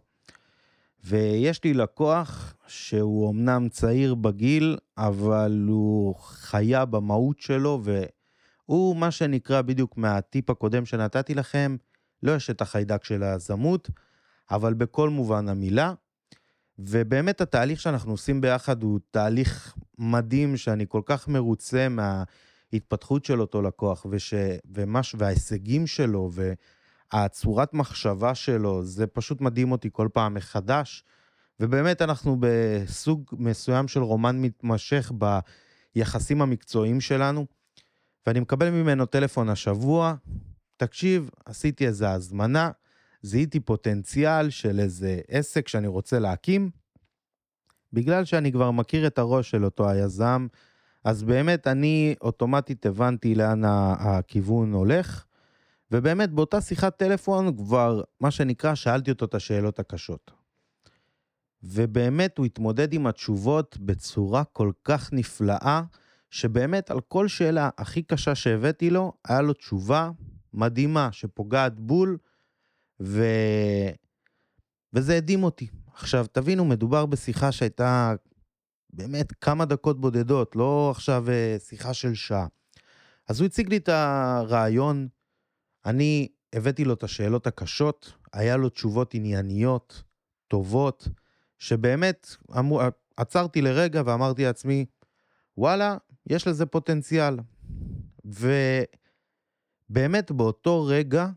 ויש 1.04 1.64
לי 1.64 1.74
לקוח 1.74 2.54
שהוא 2.66 3.30
אמנם 3.30 3.68
צעיר 3.68 4.14
בגיל, 4.14 4.76
אבל 4.98 5.64
הוא 5.68 6.14
חיה 6.14 6.84
במהות 6.84 7.40
שלו, 7.40 7.82
והוא 7.84 8.96
מה 8.96 9.10
שנקרא 9.10 9.62
בדיוק 9.62 9.96
מהטיפ 9.96 10.50
הקודם 10.50 10.86
שנתתי 10.86 11.34
לכם, 11.34 11.76
לא 12.22 12.32
יש 12.32 12.50
את 12.50 12.60
החיידק 12.60 13.04
של 13.04 13.22
היזמות, 13.22 13.90
אבל 14.50 14.74
בכל 14.74 15.10
מובן 15.10 15.48
המילה. 15.48 15.92
ובאמת 16.78 17.40
התהליך 17.40 17.80
שאנחנו 17.80 18.10
עושים 18.10 18.40
ביחד 18.40 18.82
הוא 18.82 19.00
תהליך 19.10 19.74
מדהים, 19.98 20.56
שאני 20.56 20.84
כל 20.88 21.02
כך 21.04 21.28
מרוצה 21.28 21.88
מההתפתחות 22.72 23.24
של 23.24 23.40
אותו 23.40 23.62
לקוח, 23.62 24.06
וש... 24.10 24.34
ומש... 24.74 25.14
וההישגים 25.18 25.86
שלו, 25.86 26.30
ו... 26.32 26.52
הצורת 27.12 27.74
מחשבה 27.74 28.34
שלו, 28.34 28.84
זה 28.84 29.06
פשוט 29.06 29.40
מדהים 29.40 29.72
אותי 29.72 29.88
כל 29.92 30.08
פעם 30.12 30.34
מחדש. 30.34 31.04
ובאמת 31.60 32.02
אנחנו 32.02 32.36
בסוג 32.40 33.24
מסוים 33.32 33.88
של 33.88 34.00
רומן 34.02 34.42
מתמשך 34.42 35.12
ביחסים 35.94 36.42
המקצועיים 36.42 37.00
שלנו, 37.00 37.46
ואני 38.26 38.40
מקבל 38.40 38.70
ממנו 38.70 39.06
טלפון 39.06 39.48
השבוע, 39.48 40.14
תקשיב, 40.76 41.30
עשיתי 41.44 41.86
איזה 41.86 42.10
הזמנה, 42.10 42.70
זיהיתי 43.22 43.60
פוטנציאל 43.60 44.50
של 44.50 44.80
איזה 44.80 45.20
עסק 45.28 45.68
שאני 45.68 45.86
רוצה 45.86 46.18
להקים, 46.18 46.70
בגלל 47.92 48.24
שאני 48.24 48.52
כבר 48.52 48.70
מכיר 48.70 49.06
את 49.06 49.18
הראש 49.18 49.50
של 49.50 49.64
אותו 49.64 49.90
היזם, 49.90 50.46
אז 51.04 51.22
באמת 51.22 51.66
אני 51.66 52.14
אוטומטית 52.20 52.86
הבנתי 52.86 53.34
לאן 53.34 53.62
הכיוון 53.98 54.72
הולך, 54.72 55.24
ובאמת 55.90 56.30
באותה 56.30 56.60
שיחת 56.60 56.96
טלפון 56.96 57.56
כבר, 57.56 58.02
מה 58.20 58.30
שנקרא, 58.30 58.74
שאלתי 58.74 59.10
אותו 59.10 59.24
את 59.24 59.34
השאלות 59.34 59.78
הקשות. 59.78 60.30
ובאמת 61.62 62.38
הוא 62.38 62.46
התמודד 62.46 62.92
עם 62.92 63.06
התשובות 63.06 63.78
בצורה 63.80 64.44
כל 64.44 64.72
כך 64.84 65.12
נפלאה, 65.12 65.82
שבאמת 66.30 66.90
על 66.90 67.00
כל 67.00 67.28
שאלה 67.28 67.70
הכי 67.78 68.02
קשה 68.02 68.34
שהבאתי 68.34 68.90
לו, 68.90 69.12
היה 69.28 69.40
לו 69.40 69.52
תשובה 69.52 70.10
מדהימה 70.54 71.08
שפוגעת 71.12 71.80
בול, 71.80 72.18
ו... 73.00 73.24
וזה 74.92 75.16
הדהים 75.16 75.44
אותי. 75.44 75.68
עכשיו, 75.94 76.26
תבינו, 76.32 76.64
מדובר 76.64 77.06
בשיחה 77.06 77.52
שהייתה 77.52 78.14
באמת 78.90 79.32
כמה 79.32 79.64
דקות 79.64 80.00
בודדות, 80.00 80.56
לא 80.56 80.90
עכשיו 80.90 81.30
אה, 81.30 81.56
שיחה 81.58 81.94
של 81.94 82.14
שעה. 82.14 82.46
אז 83.28 83.40
הוא 83.40 83.46
הציג 83.46 83.68
לי 83.68 83.76
את 83.76 83.88
הרעיון, 83.88 85.08
אני 85.86 86.28
הבאתי 86.52 86.84
לו 86.84 86.94
את 86.94 87.02
השאלות 87.02 87.46
הקשות, 87.46 88.12
היה 88.32 88.56
לו 88.56 88.68
תשובות 88.68 89.14
ענייניות, 89.14 90.02
טובות, 90.48 91.08
שבאמת 91.58 92.36
אמרו, 92.58 92.80
עצרתי 93.16 93.62
לרגע 93.62 94.02
ואמרתי 94.06 94.44
לעצמי, 94.44 94.86
וואלה, 95.56 95.96
יש 96.26 96.46
לזה 96.46 96.66
פוטנציאל. 96.66 97.36
ובאמת 99.90 100.30
באותו 100.30 100.84
רגע 100.84 101.28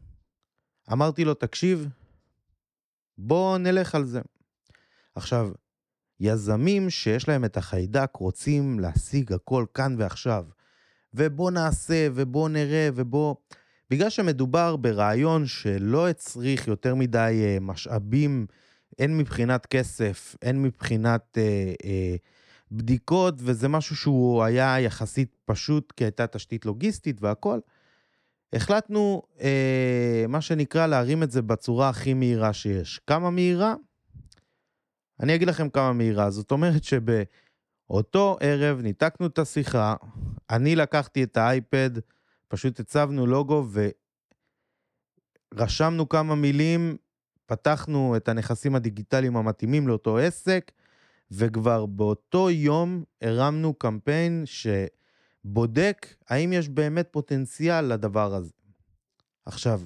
אמרתי 0.91 1.25
לו, 1.25 1.33
תקשיב, 1.33 1.87
בוא 3.17 3.57
נלך 3.57 3.95
על 3.95 4.05
זה. 4.05 4.21
עכשיו, 5.15 5.51
יזמים 6.21 6.89
שיש 6.89 7.27
להם 7.27 7.45
את 7.45 7.57
החיידק 7.57 8.10
רוצים 8.15 8.79
להשיג 8.79 9.34
הכל 9.34 9.65
כאן 9.73 9.95
ועכשיו. 9.97 10.45
ובוא 11.13 11.51
נעשה, 11.51 12.07
ובוא 12.13 12.49
נראה, 12.49 12.89
ובוא... 12.95 13.36
בגלל 13.89 14.10
שמדובר 14.10 14.75
ברעיון 14.75 15.45
שלא 15.45 16.10
הצריך 16.10 16.67
יותר 16.67 16.95
מדי 16.95 17.41
אה, 17.43 17.57
משאבים, 17.62 18.45
הן 18.99 19.17
מבחינת 19.17 19.65
כסף, 19.65 20.36
הן 20.41 20.62
מבחינת 20.62 21.38
אה, 21.38 21.73
אה, 21.86 22.15
בדיקות, 22.71 23.36
וזה 23.38 23.67
משהו 23.67 23.95
שהוא 23.95 24.43
היה 24.43 24.79
יחסית 24.79 25.36
פשוט, 25.45 25.91
כי 25.91 26.03
הייתה 26.03 26.27
תשתית 26.27 26.65
לוגיסטית 26.65 27.21
והכול, 27.21 27.60
החלטנו, 28.53 29.21
אה, 29.41 30.25
מה 30.27 30.41
שנקרא, 30.41 30.88
להרים 30.88 31.23
את 31.23 31.31
זה 31.31 31.41
בצורה 31.41 31.89
הכי 31.89 32.13
מהירה 32.13 32.53
שיש. 32.53 32.99
כמה 33.07 33.29
מהירה? 33.29 33.75
אני 35.21 35.36
אגיד 35.36 35.47
לכם 35.47 35.69
כמה 35.69 35.93
מהירה. 35.93 36.29
זאת 36.29 36.51
אומרת 36.51 36.84
שבאותו 36.84 38.38
ערב 38.39 38.81
ניתקנו 38.81 39.27
את 39.27 39.39
השיחה, 39.39 39.95
אני 40.49 40.75
לקחתי 40.75 41.23
את 41.23 41.38
האייפד, 41.38 41.89
פשוט 42.47 42.79
הצבנו 42.79 43.27
לוגו 43.27 43.67
ורשמנו 45.55 46.10
כמה 46.10 46.36
מילים, 46.36 46.97
פתחנו 47.45 48.17
את 48.17 48.29
הנכסים 48.29 48.75
הדיגיטליים 48.75 49.38
המתאימים 49.38 49.88
לאותו 49.88 50.17
עסק, 50.17 50.71
וכבר 51.31 51.86
באותו 51.86 52.49
יום 52.49 53.03
הרמנו 53.21 53.73
קמפיין 53.73 54.43
שבודק 54.45 56.15
האם 56.29 56.53
יש 56.53 56.69
באמת 56.69 57.07
פוטנציאל 57.12 57.86
לדבר 57.86 58.36
הזה. 58.36 58.51
עכשיו, 59.45 59.81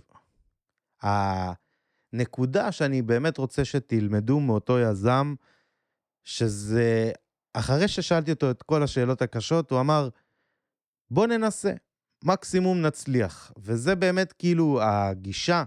הנקודה 2.15 2.71
שאני 2.71 3.01
באמת 3.01 3.38
רוצה 3.38 3.65
שתלמדו 3.65 4.39
מאותו 4.39 4.80
יזם, 4.80 5.36
שזה, 6.23 7.12
אחרי 7.54 7.88
ששאלתי 7.88 8.32
אותו 8.32 8.51
את 8.51 8.63
כל 8.63 8.84
השאלות 8.84 9.21
הקשות, 9.21 9.71
הוא 9.71 9.80
אמר, 9.80 10.10
בוא 11.12 11.28
ננסה. 11.28 11.73
מקסימום 12.23 12.82
נצליח. 12.82 13.51
וזה 13.58 13.95
באמת 13.95 14.34
כאילו 14.34 14.82
הגישה 14.82 15.63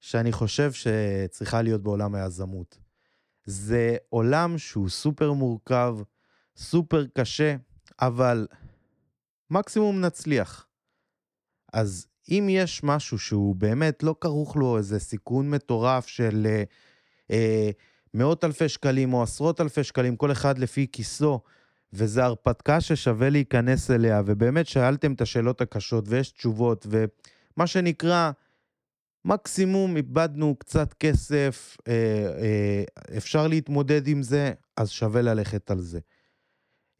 שאני 0.00 0.32
חושב 0.32 0.72
שצריכה 0.72 1.62
להיות 1.62 1.82
בעולם 1.82 2.14
היזמות. 2.14 2.78
זה 3.44 3.96
עולם 4.08 4.58
שהוא 4.58 4.88
סופר 4.88 5.32
מורכב, 5.32 5.96
סופר 6.56 7.06
קשה, 7.18 7.56
אבל 8.00 8.46
מקסימום 9.50 10.00
נצליח. 10.00 10.66
אז 11.72 12.06
אם 12.30 12.46
יש 12.50 12.84
משהו 12.84 13.18
שהוא 13.18 13.56
באמת 13.56 14.02
לא 14.02 14.14
כרוך 14.20 14.56
לו 14.56 14.78
איזה 14.78 14.98
סיכון 14.98 15.50
מטורף 15.50 16.06
של 16.06 16.46
אה, 16.46 16.62
אה, 17.30 17.70
מאות 18.14 18.44
אלפי 18.44 18.68
שקלים 18.68 19.14
או 19.14 19.22
עשרות 19.22 19.60
אלפי 19.60 19.84
שקלים, 19.84 20.16
כל 20.16 20.32
אחד 20.32 20.58
לפי 20.58 20.86
כיסו, 20.92 21.40
וזו 21.92 22.20
הרפתקה 22.20 22.80
ששווה 22.80 23.30
להיכנס 23.30 23.90
אליה, 23.90 24.22
ובאמת 24.26 24.66
שאלתם 24.66 25.12
את 25.12 25.20
השאלות 25.20 25.60
הקשות 25.60 26.04
ויש 26.08 26.30
תשובות, 26.30 26.86
ומה 26.90 27.66
שנקרא, 27.66 28.30
מקסימום 29.26 29.96
איבדנו 29.96 30.56
קצת 30.58 30.94
כסף, 30.94 31.76
אה, 31.88 31.92
אה, 32.42 32.84
אפשר 33.16 33.48
להתמודד 33.48 34.08
עם 34.08 34.22
זה, 34.22 34.52
אז 34.76 34.90
שווה 34.90 35.22
ללכת 35.22 35.70
על 35.70 35.80
זה. 35.80 36.00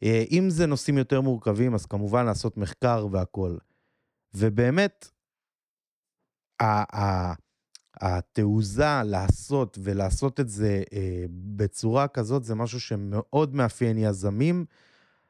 אה, 0.03 0.23
אם 0.31 0.49
זה 0.49 0.65
נושאים 0.65 0.97
יותר 0.97 1.21
מורכבים, 1.21 1.73
אז 1.73 1.85
כמובן 1.85 2.25
לעשות 2.25 2.57
מחקר 2.57 3.07
והכול. 3.11 3.57
ובאמת, 4.33 5.11
התעוזה 8.01 9.01
לעשות 9.05 9.77
ולעשות 9.83 10.39
את 10.39 10.49
זה 10.49 10.83
אה, 10.93 11.25
בצורה 11.29 12.07
כזאת, 12.07 12.43
זה 12.43 12.55
משהו 12.55 12.79
שמאוד 12.79 13.55
מאפיין 13.55 13.97
יזמים. 13.97 14.65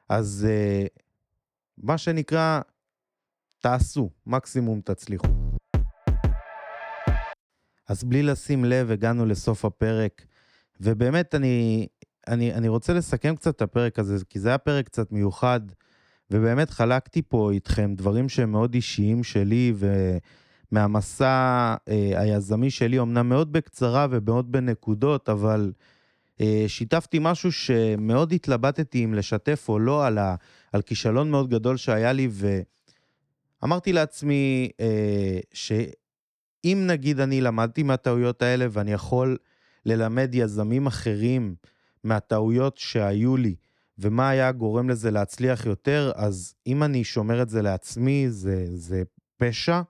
אז 0.10 0.48
אה, 0.50 0.86
מה 1.78 1.98
שנקרא, 1.98 2.62
תעשו, 3.60 4.10
מקסימום 4.26 4.82
תצליחו. 4.82 5.28
אז 7.88 8.04
בלי 8.04 8.24
לשים 8.24 8.66
לב, 8.66 8.92
הגענו 8.92 9.26
לסוף 9.26 9.66
הפרק, 9.66 10.26
ובאמת 10.82 11.36
אני, 11.36 11.88
אני, 12.28 12.54
אני 12.54 12.68
רוצה 12.68 12.94
לסכם 12.94 13.36
קצת 13.36 13.56
את 13.56 13.62
הפרק 13.62 14.00
הזה, 14.00 14.26
כי 14.30 14.40
זה 14.40 14.50
היה 14.50 14.58
פרק 14.58 14.86
קצת 14.86 15.12
מיוחד, 15.12 15.60
ובאמת 16.32 16.70
חלקתי 16.70 17.22
פה 17.22 17.52
איתכם 17.52 17.94
דברים 17.96 18.30
שהם 18.30 18.52
מאוד 18.52 18.74
אישיים 18.74 19.24
שלי, 19.24 19.74
ומהמסע 20.72 21.76
אה, 21.88 22.22
היזמי 22.22 22.72
שלי, 22.72 23.00
אמנם 23.00 23.30
מאוד 23.30 23.52
בקצרה 23.52 24.08
ומאוד 24.10 24.52
בנקודות, 24.52 25.30
אבל 25.30 25.72
אה, 26.42 26.66
שיתפתי 26.68 27.18
משהו 27.22 27.52
שמאוד 27.52 28.34
התלבטתי 28.34 29.06
אם 29.06 29.14
לשתף 29.14 29.66
או 29.70 29.80
לא, 29.80 30.06
על, 30.06 30.18
ה, 30.18 30.36
על 30.74 30.82
כישלון 30.82 31.32
מאוד 31.32 31.50
גדול 31.50 31.78
שהיה 31.78 32.14
לי, 32.14 32.30
ואמרתי 33.62 33.94
לעצמי 33.94 34.70
אה, 34.80 35.40
שאם 35.54 36.84
נגיד 36.88 37.20
אני 37.20 37.42
למדתי 37.42 37.84
מהטעויות 37.84 38.42
האלה 38.42 38.66
ואני 38.72 38.94
יכול 38.94 39.38
ללמד 39.86 40.30
יזמים 40.34 40.88
אחרים 40.88 41.56
מהטעויות 42.04 42.78
שהיו 42.78 43.38
לי, 43.38 43.56
ומה 44.00 44.30
היה 44.30 44.52
גורם 44.52 44.90
לזה 44.90 45.12
להצליח 45.12 45.66
יותר, 45.66 46.12
אז 46.16 46.54
אם 46.68 46.84
אני 46.84 47.04
שומר 47.04 47.42
את 47.42 47.50
זה 47.50 47.62
לעצמי, 47.62 48.26
זה, 48.30 48.66
זה 48.74 49.04
פשע, 49.38 49.82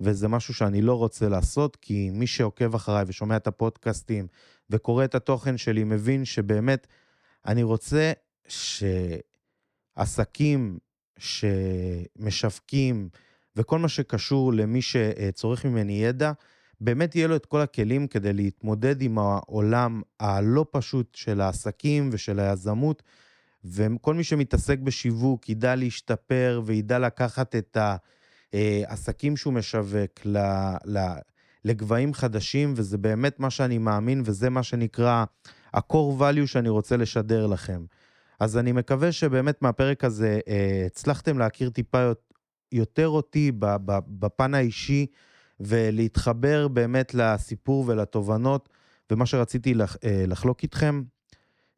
וזה 0.00 0.28
משהו 0.28 0.54
שאני 0.54 0.82
לא 0.82 0.94
רוצה 0.94 1.28
לעשות, 1.28 1.76
כי 1.76 2.10
מי 2.12 2.26
שעוקב 2.26 2.74
אחריי 2.74 3.04
ושומע 3.06 3.36
את 3.36 3.46
הפודקאסטים 3.46 4.26
וקורא 4.70 5.04
את 5.04 5.14
התוכן 5.14 5.56
שלי, 5.56 5.84
מבין 5.84 6.24
שבאמת 6.24 6.86
אני 7.46 7.62
רוצה 7.62 8.12
שעסקים 9.98 10.78
שמשווקים 11.18 13.08
וכל 13.56 13.78
מה 13.78 13.88
שקשור 13.88 14.52
למי 14.52 14.82
שצורך 14.82 15.64
ממני 15.64 16.04
ידע, 16.04 16.32
באמת 16.80 17.16
יהיה 17.16 17.28
לו 17.28 17.36
את 17.36 17.46
כל 17.46 17.60
הכלים 17.60 18.06
כדי 18.06 18.32
להתמודד 18.32 19.02
עם 19.02 19.18
העולם 19.18 20.02
הלא 20.20 20.66
פשוט 20.70 21.14
של 21.14 21.40
העסקים 21.40 22.08
ושל 22.12 22.40
היזמות, 22.40 23.02
וכל 23.64 24.14
מי 24.14 24.24
שמתעסק 24.24 24.78
בשיווק 24.78 25.48
ידע 25.48 25.74
להשתפר 25.74 26.62
וידע 26.64 26.98
לקחת 26.98 27.54
את 27.56 27.76
העסקים 28.52 29.36
שהוא 29.36 29.52
משווק 29.52 30.26
ל... 30.26 30.38
לגבהים 31.64 32.14
חדשים, 32.14 32.74
וזה 32.76 32.98
באמת 32.98 33.40
מה 33.40 33.50
שאני 33.50 33.78
מאמין, 33.78 34.22
וזה 34.24 34.50
מה 34.50 34.62
שנקרא 34.62 35.24
ה-core 35.74 36.20
value 36.20 36.46
שאני 36.46 36.68
רוצה 36.68 36.96
לשדר 36.96 37.46
לכם. 37.46 37.84
אז 38.40 38.58
אני 38.58 38.72
מקווה 38.72 39.12
שבאמת 39.12 39.62
מהפרק 39.62 40.04
הזה 40.04 40.40
אה, 40.48 40.82
הצלחתם 40.86 41.38
להכיר 41.38 41.70
טיפה 41.70 42.12
יותר 42.72 43.08
אותי 43.08 43.52
בפן 44.06 44.54
האישי, 44.54 45.06
ולהתחבר 45.60 46.68
באמת 46.68 47.14
לסיפור 47.14 47.84
ולתובנות, 47.86 48.68
ומה 49.10 49.26
שרציתי 49.26 49.74
לח, 49.74 49.96
אה, 50.04 50.24
לחלוק 50.26 50.62
איתכם. 50.62 51.02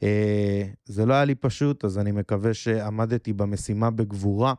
אה, 0.03 0.63
זה 0.85 1.07
לא 1.07 1.15
היה 1.15 1.25
לי 1.25 1.35
פשוט, 1.35 1.85
אז 1.85 1.99
אני 1.99 2.13
מקווה 2.13 2.55
שעמדתי 2.55 3.33
במשימה 3.33 3.91
בגבורה. 3.91 4.55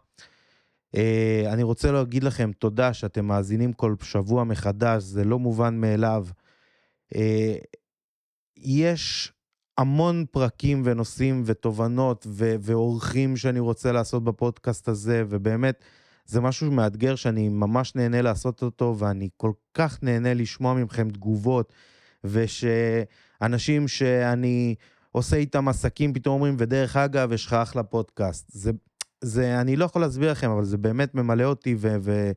Uh, 0.95 1.53
אני 1.53 1.63
רוצה 1.63 1.91
להגיד 1.91 2.23
לכם 2.23 2.51
תודה 2.59 2.93
שאתם 2.93 3.25
מאזינים 3.25 3.73
כל 3.73 3.95
שבוע 4.03 4.43
מחדש, 4.43 5.03
זה 5.03 5.23
לא 5.23 5.39
מובן 5.39 5.77
מאליו. 5.77 6.25
Uh, 7.13 7.17
יש 8.57 9.33
המון 9.77 10.25
פרקים 10.31 10.81
ונושאים 10.85 11.43
ותובנות 11.45 12.27
ו- 12.29 12.55
ואורחים 12.61 13.37
שאני 13.37 13.59
רוצה 13.59 13.91
לעשות 13.91 14.23
בפודקאסט 14.23 14.87
הזה, 14.87 15.23
ובאמת, 15.29 15.83
זה 16.25 16.41
משהו 16.41 16.71
מאתגר 16.71 17.15
שאני 17.15 17.49
ממש 17.49 17.95
נהנה 17.95 18.21
לעשות 18.21 18.61
אותו, 18.61 18.95
ואני 18.99 19.29
כל 19.37 19.51
כך 19.73 20.03
נהנה 20.03 20.33
לשמוע 20.33 20.73
מכם 20.73 21.09
תגובות, 21.09 21.73
ושאנשים 22.23 23.87
שאני 23.87 24.75
עושה 25.11 25.35
איתם 25.35 25.67
עסקים 25.67 26.13
פתאום 26.13 26.33
אומרים, 26.33 26.55
ודרך 26.59 26.95
אגב, 26.97 27.31
יש 27.31 27.45
לך 27.45 27.53
אחלה 27.53 27.83
פודקאסט. 27.83 28.45
זה 28.51 28.71
זה, 29.21 29.61
אני 29.61 29.75
לא 29.75 29.85
יכול 29.85 30.01
להסביר 30.01 30.31
לכם, 30.31 30.49
אבל 30.49 30.63
זה 30.63 30.77
באמת 30.77 31.15
ממלא 31.15 31.43
אותי 31.43 31.75
ו, 31.79 31.95
ו, 32.01 32.31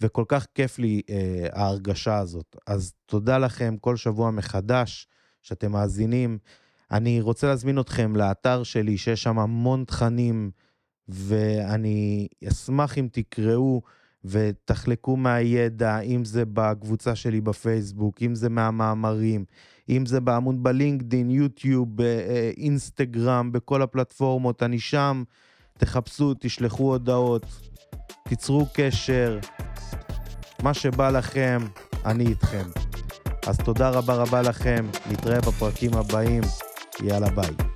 וכל 0.00 0.24
כך 0.28 0.46
כיף 0.54 0.78
לי 0.78 1.02
אה, 1.10 1.46
ההרגשה 1.52 2.18
הזאת. 2.18 2.56
אז 2.66 2.92
תודה 3.06 3.38
לכם 3.38 3.76
כל 3.80 3.96
שבוע 3.96 4.30
מחדש 4.30 5.06
שאתם 5.42 5.72
מאזינים. 5.72 6.38
אני 6.90 7.20
רוצה 7.20 7.46
להזמין 7.46 7.80
אתכם 7.80 8.16
לאתר 8.16 8.62
שלי, 8.62 8.98
שיש 8.98 9.22
שם 9.22 9.38
המון 9.38 9.84
תכנים, 9.84 10.50
ואני 11.08 12.28
אשמח 12.48 12.98
אם 12.98 13.08
תקראו 13.12 13.82
ותחלקו 14.24 15.16
מהידע, 15.16 16.00
אם 16.00 16.24
זה 16.24 16.44
בקבוצה 16.52 17.14
שלי 17.14 17.40
בפייסבוק, 17.40 18.22
אם 18.22 18.34
זה 18.34 18.48
מהמאמרים, 18.48 19.44
אם 19.88 20.06
זה 20.06 20.20
בעמוד 20.20 20.62
בלינקדין, 20.62 21.30
יוטיוב, 21.30 22.00
אה, 22.00 22.06
אה, 22.06 22.50
אינסטגרם, 22.56 23.52
בכל 23.52 23.82
הפלטפורמות, 23.82 24.62
אני 24.62 24.78
שם. 24.78 25.22
תחפשו, 25.82 26.34
תשלחו 26.40 26.82
הודעות, 26.82 27.46
תיצרו 28.28 28.66
קשר, 28.74 29.38
מה 30.62 30.74
שבא 30.74 31.10
לכם, 31.10 31.58
אני 32.04 32.26
איתכם. 32.26 32.68
אז 33.46 33.58
תודה 33.58 33.90
רבה 33.90 34.14
רבה 34.14 34.42
לכם, 34.42 34.86
נתראה 35.10 35.40
בפרקים 35.40 35.94
הבאים, 35.94 36.42
יאללה 37.02 37.30
ביי. 37.30 37.71